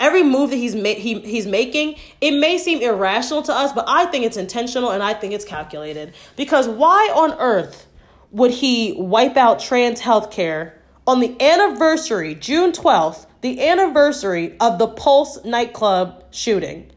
every 0.00 0.22
move 0.22 0.50
that 0.50 0.56
he's 0.56 0.74
ma- 0.74 0.94
he, 0.94 1.20
he's 1.20 1.46
making, 1.46 1.96
it 2.20 2.32
may 2.32 2.56
seem 2.56 2.80
irrational 2.80 3.42
to 3.42 3.54
us, 3.54 3.72
but 3.72 3.84
I 3.88 4.06
think 4.06 4.24
it's 4.24 4.36
intentional 4.36 4.90
and 4.90 5.02
I 5.02 5.14
think 5.14 5.32
it's 5.32 5.44
calculated. 5.44 6.14
Because 6.36 6.66
why 6.66 7.12
on 7.14 7.32
earth 7.38 7.86
would 8.30 8.50
he 8.50 8.94
wipe 8.98 9.36
out 9.36 9.60
trans 9.60 10.00
healthcare 10.00 10.72
on 11.06 11.20
the 11.20 11.40
anniversary, 11.40 12.34
June 12.34 12.72
12th, 12.72 13.26
the 13.40 13.66
anniversary 13.66 14.56
of 14.60 14.78
the 14.78 14.86
Pulse 14.86 15.44
nightclub 15.44 16.24
shooting. 16.30 16.90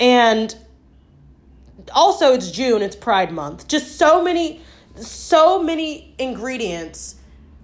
And 0.00 0.54
also 1.92 2.32
it's 2.32 2.50
June, 2.50 2.82
it's 2.82 2.96
Pride 2.96 3.32
month. 3.32 3.68
Just 3.68 3.96
so 3.96 4.22
many 4.22 4.62
so 4.96 5.62
many 5.62 6.14
ingredients 6.18 7.14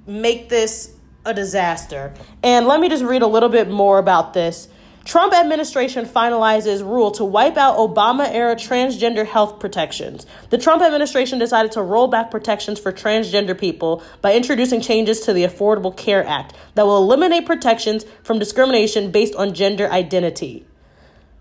make 0.07 0.49
this 0.49 0.95
a 1.25 1.35
disaster. 1.35 2.15
And 2.43 2.67
let 2.67 2.81
me 2.81 2.89
just 2.89 3.05
read 3.05 3.23
a 3.23 3.27
little 3.27 3.49
bit 3.49 3.69
more 3.69 3.99
about 3.99 4.35
this. 4.35 4.69
Trump 5.05 5.35
administration 5.35 6.07
finalizes 6.07 6.83
rule 6.83 7.11
to 7.11 7.25
wipe 7.25 7.59
out 7.59 7.77
Obama 7.77 8.27
era 8.33 8.57
transgender 8.57 9.27
health 9.27 9.61
protections. 9.61 10.27
The 10.49 10.57
Trump 10.57 10.83
administration 10.83 11.39
decided 11.39 11.73
to 11.73 11.83
roll 11.83 12.09
back 12.09 12.31
protections 12.31 12.81
for 12.81 12.91
transgender 12.91 13.59
people 13.59 14.03
by 14.23 14.35
introducing 14.35 14.81
changes 14.81 15.21
to 15.21 15.35
the 15.35 15.45
Affordable 15.45 15.95
Care 15.95 16.27
Act 16.27 16.55
that 16.75 16.87
will 16.87 16.97
eliminate 16.97 17.45
protections 17.45 18.07
from 18.23 18.39
discrimination 18.39 19.11
based 19.11 19.35
on 19.35 19.53
gender 19.53 19.91
identity. 19.91 20.65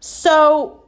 So, 0.02 0.84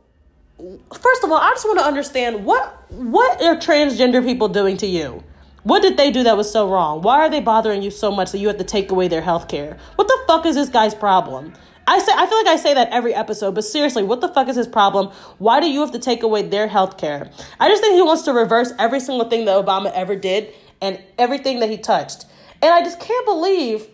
first 0.58 1.24
of 1.24 1.32
all, 1.32 1.38
I 1.38 1.52
just 1.52 1.66
want 1.66 1.80
to 1.80 1.86
understand 1.86 2.44
what 2.44 2.92
what 2.92 3.42
are 3.42 3.56
transgender 3.56 4.24
people 4.24 4.50
doing 4.50 4.76
to 4.78 4.88
you? 4.88 5.24
What 5.64 5.82
did 5.82 5.98
they 5.98 6.12
do 6.12 6.24
that 6.24 6.38
was 6.38 6.52
so 6.52 6.70
wrong? 6.70 7.02
Why 7.02 7.22
are 7.22 7.30
they 7.30 7.40
bothering 7.40 7.82
you 7.82 7.90
so 7.90 8.12
much 8.12 8.32
that 8.32 8.38
you 8.38 8.48
have 8.50 8.58
to 8.58 8.64
take 8.64 8.92
away 8.92 9.08
their 9.08 9.22
health 9.22 9.48
care? 9.48 9.78
What 9.96 10.08
the 10.08 10.18
fuck 10.28 10.46
is 10.46 10.56
this 10.56 10.70
guy's 10.70 10.94
problem? 10.94 11.54
I 11.88 12.00
say 12.00 12.12
I 12.16 12.26
feel 12.26 12.38
like 12.40 12.48
I 12.48 12.56
say 12.56 12.74
that 12.74 12.90
every 12.90 13.14
episode, 13.14 13.56
but 13.56 13.64
seriously, 13.64 14.04
what 14.04 14.22
the 14.22 14.28
fuck 14.28 14.48
is 14.48 14.56
his 14.56 14.68
problem? 14.68 15.12
Why 15.38 15.60
do 15.60 15.70
you 15.70 15.82
have 15.82 15.92
to 15.92 16.00
take 16.00 16.24
away 16.24 16.42
their 16.42 16.68
health 16.68 16.98
care? 16.98 17.30
I 17.60 17.70
just 17.70 17.82
think 17.82 17.96
he 17.96 18.02
wants 18.02 18.24
to 18.24 18.34
reverse 18.34 18.74
every 18.80 19.00
single 19.00 19.30
thing 19.30 19.46
that 19.46 19.64
Obama 19.64 19.92
ever 19.94 20.16
did 20.16 20.54
and 20.82 21.00
everything 21.18 21.60
that 21.60 21.70
he 21.70 21.78
touched. 21.78 22.26
And 22.62 22.74
I 22.74 22.82
just 22.82 23.00
can't 23.00 23.26
believe 23.26 23.88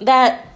that 0.00 0.46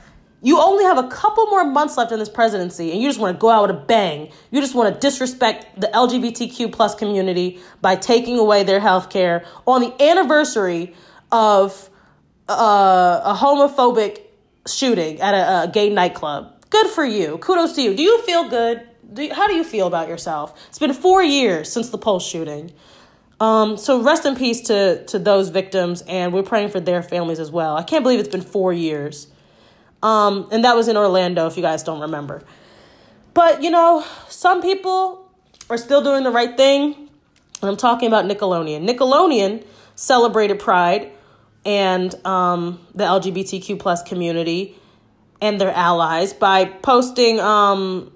You 0.43 0.61
only 0.61 0.85
have 0.85 0.99
a 0.99 1.09
couple 1.09 1.47
more 1.47 1.65
months 1.65 1.97
left 1.97 2.13
in 2.13 2.19
this 2.19 2.29
presidency, 2.29 2.93
and 2.93 3.01
you 3.01 3.09
just 3.09 3.19
want 3.19 3.37
to 3.37 3.41
go 3.41 3.49
out 3.49 3.63
with 3.63 3.71
a 3.77 3.81
bang. 3.81 4.31
You 4.51 4.61
just 4.61 4.75
want 4.75 4.95
to 4.95 5.01
disrespect 5.01 5.81
the 5.81 5.89
LGBTQ 5.89 6.71
plus 6.73 6.95
community 6.95 7.59
by 7.81 7.97
taking 7.97 8.39
away 8.39 8.63
their 8.63 8.79
health 8.79 9.09
care 9.11 9.45
on 9.67 9.81
the 9.81 10.03
anniversary 10.03 10.95
of 11.33 11.91
uh, 12.49 13.23
a 13.25 13.35
homophobic 13.35 14.21
shooting 14.69 15.21
at 15.21 15.35
a, 15.35 15.65
a, 15.65 15.69
gay 15.73 15.89
nightclub. 15.91 16.53
Good 16.83 16.91
for 16.91 17.07
you. 17.07 17.39
Kudos 17.39 17.73
to 17.77 17.83
you. 17.83 17.97
Do 17.97 18.03
you 18.03 18.21
feel 18.25 18.51
good? 18.51 18.87
Do 19.11 19.23
you, 19.23 19.33
how 19.33 19.49
do 19.49 19.55
you 19.55 19.65
feel 19.65 19.87
about 19.87 20.09
yourself? 20.09 20.63
It's 20.69 20.79
been 20.79 20.93
four 20.93 21.23
years 21.23 21.73
since 21.73 21.89
the 21.89 21.97
Pulse 21.97 22.27
shooting. 22.27 22.71
Um, 23.41 23.79
so 23.79 24.03
rest 24.03 24.27
in 24.27 24.37
peace 24.37 24.61
to 24.63 25.03
to 25.07 25.19
those 25.19 25.49
victims, 25.49 26.03
and 26.03 26.35
we're 26.35 26.43
praying 26.43 26.69
for 26.69 26.79
their 26.79 27.03
families 27.03 27.41
as 27.41 27.51
well. 27.51 27.79
I 27.79 27.83
can't 27.83 28.03
believe 28.03 28.21
it's 28.21 28.29
been 28.29 28.43
four 28.43 28.75
years. 28.75 29.29
Um, 30.03 30.49
and 30.53 30.65
that 30.65 30.77
was 30.77 30.87
in 30.87 30.99
Orlando, 30.99 31.47
if 31.47 31.57
you 31.57 31.63
guys 31.63 31.83
don't 31.83 32.01
remember. 32.03 32.43
But 33.33 33.63
you 33.63 33.71
know, 33.71 34.05
some 34.29 34.61
people 34.61 35.33
are 35.71 35.79
still 35.79 36.03
doing 36.03 36.25
the 36.25 36.31
right 36.31 36.59
thing. 36.59 37.09
I'm 37.63 37.79
talking 37.79 38.07
about 38.07 38.27
Nickelodeon. 38.27 38.87
Nickelodeon 38.87 39.65
celebrated 39.95 40.59
Pride 40.59 41.11
and 41.65 42.15
um, 42.27 42.87
the 42.95 43.05
LGBTQ 43.05 43.79
plus 43.79 44.03
community 44.03 44.77
and 45.41 45.61
their 45.61 45.73
allies 45.73 46.33
by 46.33 46.65
posting 46.65 47.41
um, 47.41 48.13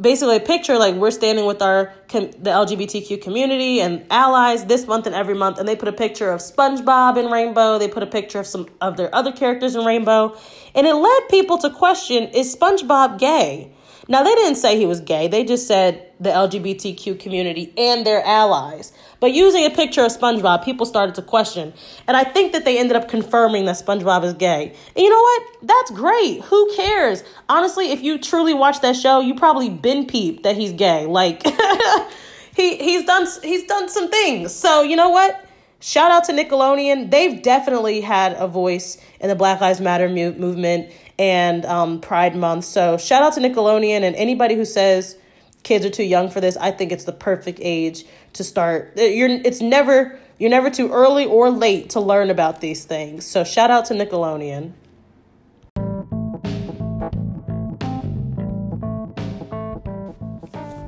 basically 0.00 0.36
a 0.36 0.40
picture 0.40 0.78
like 0.78 0.94
we're 0.94 1.10
standing 1.10 1.44
with 1.44 1.62
our 1.62 1.92
com- 2.08 2.30
the 2.32 2.50
LGBTQ 2.50 3.20
community 3.22 3.80
and 3.80 4.04
allies 4.10 4.64
this 4.64 4.86
month 4.86 5.06
and 5.06 5.14
every 5.14 5.34
month, 5.34 5.58
and 5.58 5.68
they 5.68 5.76
put 5.76 5.88
a 5.88 5.92
picture 5.92 6.30
of 6.30 6.40
SpongeBob 6.40 7.16
in 7.16 7.30
rainbow. 7.30 7.78
They 7.78 7.88
put 7.88 8.02
a 8.02 8.06
picture 8.06 8.40
of 8.40 8.46
some 8.46 8.68
of 8.80 8.96
their 8.96 9.14
other 9.14 9.32
characters 9.32 9.74
in 9.74 9.84
rainbow, 9.84 10.36
and 10.74 10.86
it 10.86 10.94
led 10.94 11.28
people 11.28 11.58
to 11.58 11.70
question: 11.70 12.24
Is 12.28 12.54
SpongeBob 12.54 13.18
gay? 13.18 13.72
Now, 14.10 14.24
they 14.24 14.34
didn't 14.34 14.56
say 14.56 14.76
he 14.76 14.86
was 14.86 15.00
gay, 15.00 15.28
they 15.28 15.44
just 15.44 15.68
said 15.68 16.10
the 16.18 16.30
LGBTQ 16.30 17.20
community 17.20 17.72
and 17.78 18.04
their 18.04 18.22
allies. 18.26 18.92
But 19.20 19.32
using 19.32 19.64
a 19.64 19.70
picture 19.70 20.04
of 20.04 20.10
SpongeBob, 20.10 20.64
people 20.64 20.84
started 20.84 21.14
to 21.14 21.22
question. 21.22 21.72
And 22.08 22.16
I 22.16 22.24
think 22.24 22.52
that 22.52 22.64
they 22.64 22.76
ended 22.78 22.96
up 22.96 23.08
confirming 23.08 23.66
that 23.66 23.76
SpongeBob 23.76 24.24
is 24.24 24.34
gay. 24.34 24.74
And 24.96 25.04
you 25.04 25.08
know 25.08 25.20
what? 25.20 25.42
That's 25.62 25.90
great. 25.92 26.42
Who 26.42 26.74
cares? 26.74 27.22
Honestly, 27.48 27.92
if 27.92 28.02
you 28.02 28.18
truly 28.18 28.52
watch 28.52 28.80
that 28.80 28.96
show, 28.96 29.20
you 29.20 29.34
probably 29.34 29.70
been 29.70 30.06
peeped 30.06 30.42
that 30.42 30.56
he's 30.56 30.72
gay. 30.72 31.06
Like 31.06 31.46
he 32.56 32.76
he's 32.76 33.04
done 33.04 33.28
he's 33.42 33.64
done 33.64 33.88
some 33.88 34.10
things. 34.10 34.52
So, 34.52 34.82
you 34.82 34.96
know 34.96 35.10
what? 35.10 35.46
Shout 35.82 36.10
out 36.10 36.24
to 36.24 36.32
Nickelodeon. 36.32 37.10
They've 37.10 37.40
definitely 37.42 38.02
had 38.02 38.34
a 38.34 38.46
voice 38.46 38.98
in 39.18 39.28
the 39.28 39.34
Black 39.34 39.62
Lives 39.62 39.80
Matter 39.80 40.10
mu- 40.10 40.32
movement 40.32 40.92
and 41.20 41.66
um, 41.66 42.00
Pride 42.00 42.34
Month. 42.34 42.64
So 42.64 42.96
shout 42.96 43.22
out 43.22 43.34
to 43.34 43.40
Nickelodeon 43.40 44.00
and 44.00 44.16
anybody 44.16 44.54
who 44.54 44.64
says 44.64 45.18
kids 45.62 45.84
are 45.84 45.90
too 45.90 46.02
young 46.02 46.30
for 46.30 46.40
this. 46.40 46.56
I 46.56 46.70
think 46.70 46.92
it's 46.92 47.04
the 47.04 47.12
perfect 47.12 47.58
age 47.60 48.06
to 48.32 48.42
start. 48.42 48.94
Uh, 48.98 49.02
you're 49.02 49.28
it's 49.28 49.60
never 49.60 50.18
you're 50.38 50.48
never 50.48 50.70
too 50.70 50.90
early 50.90 51.26
or 51.26 51.50
late 51.50 51.90
to 51.90 52.00
learn 52.00 52.30
about 52.30 52.62
these 52.62 52.86
things. 52.86 53.26
So 53.26 53.44
shout 53.44 53.70
out 53.70 53.84
to 53.86 53.94
Nickelodeon. 53.94 54.72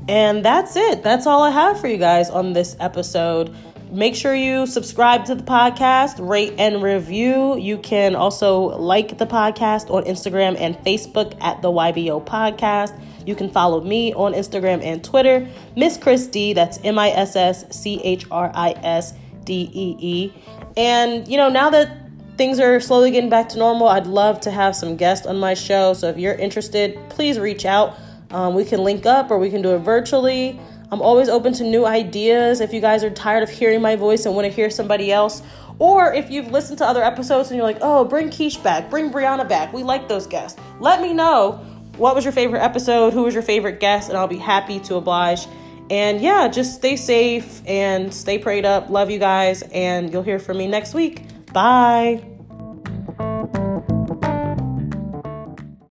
And 0.09 0.43
that's 0.43 0.75
it. 0.75 1.03
That's 1.03 1.27
all 1.27 1.43
I 1.43 1.51
have 1.51 1.79
for 1.79 1.87
you 1.87 1.97
guys 1.97 2.31
on 2.31 2.53
this 2.53 2.75
episode. 2.79 3.55
Make 3.93 4.15
sure 4.15 4.33
you 4.33 4.65
subscribe 4.65 5.25
to 5.25 5.35
the 5.35 5.43
podcast, 5.43 6.15
rate 6.27 6.55
and 6.57 6.81
review. 6.81 7.59
You 7.59 7.77
can 7.77 8.15
also 8.15 8.61
like 8.79 9.19
the 9.19 9.27
podcast 9.27 9.91
on 9.91 10.05
Instagram 10.05 10.59
and 10.59 10.75
Facebook 10.79 11.37
at 11.39 11.61
the 11.61 11.67
YBO 11.67 12.25
Podcast. 12.25 12.99
You 13.27 13.35
can 13.35 13.51
follow 13.51 13.81
me 13.81 14.11
on 14.15 14.33
Instagram 14.33 14.83
and 14.83 15.03
Twitter, 15.03 15.47
Miss 15.77 15.97
Chris 15.97 16.25
D. 16.25 16.53
That's 16.53 16.79
M 16.83 16.97
I 16.97 17.11
S 17.11 17.35
S 17.35 17.65
C 17.69 18.01
H 18.03 18.25
R 18.31 18.51
I 18.55 18.71
S 18.71 19.13
D 19.43 19.69
E 19.71 19.95
E. 19.99 20.33
And, 20.75 21.27
you 21.27 21.37
know, 21.37 21.49
now 21.49 21.69
that 21.69 21.95
things 22.35 22.59
are 22.59 22.79
slowly 22.79 23.11
getting 23.11 23.29
back 23.29 23.49
to 23.49 23.59
normal, 23.59 23.89
I'd 23.89 24.07
love 24.07 24.39
to 24.41 24.49
have 24.49 24.75
some 24.75 24.97
guests 24.97 25.27
on 25.27 25.37
my 25.37 25.53
show. 25.53 25.93
So 25.93 26.09
if 26.09 26.17
you're 26.17 26.33
interested, 26.33 26.97
please 27.09 27.37
reach 27.37 27.63
out. 27.63 27.95
Um, 28.31 28.55
we 28.55 28.65
can 28.65 28.83
link 28.83 29.05
up 29.05 29.29
or 29.29 29.37
we 29.37 29.51
can 29.51 29.61
do 29.61 29.75
it 29.75 29.79
virtually. 29.79 30.59
I'm 30.93 31.01
always 31.01 31.27
open 31.27 31.53
to 31.53 31.63
new 31.63 31.87
ideas. 31.87 32.61
If 32.61 32.71
you 32.71 32.79
guys 32.79 33.03
are 33.03 33.09
tired 33.09 33.41
of 33.41 33.49
hearing 33.49 33.81
my 33.81 33.95
voice 33.95 34.27
and 34.27 34.35
want 34.35 34.45
to 34.45 34.51
hear 34.51 34.69
somebody 34.69 35.11
else, 35.11 35.41
or 35.79 36.13
if 36.13 36.29
you've 36.29 36.51
listened 36.51 36.77
to 36.77 36.85
other 36.85 37.03
episodes 37.03 37.49
and 37.49 37.57
you're 37.57 37.65
like, 37.65 37.79
oh, 37.81 38.05
bring 38.05 38.29
Keish 38.29 38.61
back, 38.61 38.91
bring 38.91 39.11
Brianna 39.11 39.49
back, 39.49 39.73
we 39.73 39.81
like 39.81 40.07
those 40.07 40.27
guests. 40.27 40.59
Let 40.79 41.01
me 41.01 41.11
know 41.11 41.53
what 41.97 42.13
was 42.13 42.23
your 42.23 42.31
favorite 42.31 42.61
episode, 42.61 43.11
who 43.11 43.23
was 43.23 43.33
your 43.33 43.41
favorite 43.41 43.79
guest, 43.79 44.09
and 44.09 44.17
I'll 44.17 44.27
be 44.27 44.37
happy 44.37 44.79
to 44.81 44.95
oblige. 44.95 45.47
And 45.89 46.21
yeah, 46.21 46.47
just 46.47 46.75
stay 46.75 46.95
safe 46.95 47.63
and 47.65 48.13
stay 48.13 48.37
prayed 48.37 48.63
up. 48.63 48.91
Love 48.91 49.09
you 49.09 49.17
guys, 49.17 49.63
and 49.63 50.13
you'll 50.13 50.21
hear 50.21 50.37
from 50.37 50.59
me 50.59 50.67
next 50.67 50.93
week. 50.93 51.23
Bye. 51.53 52.32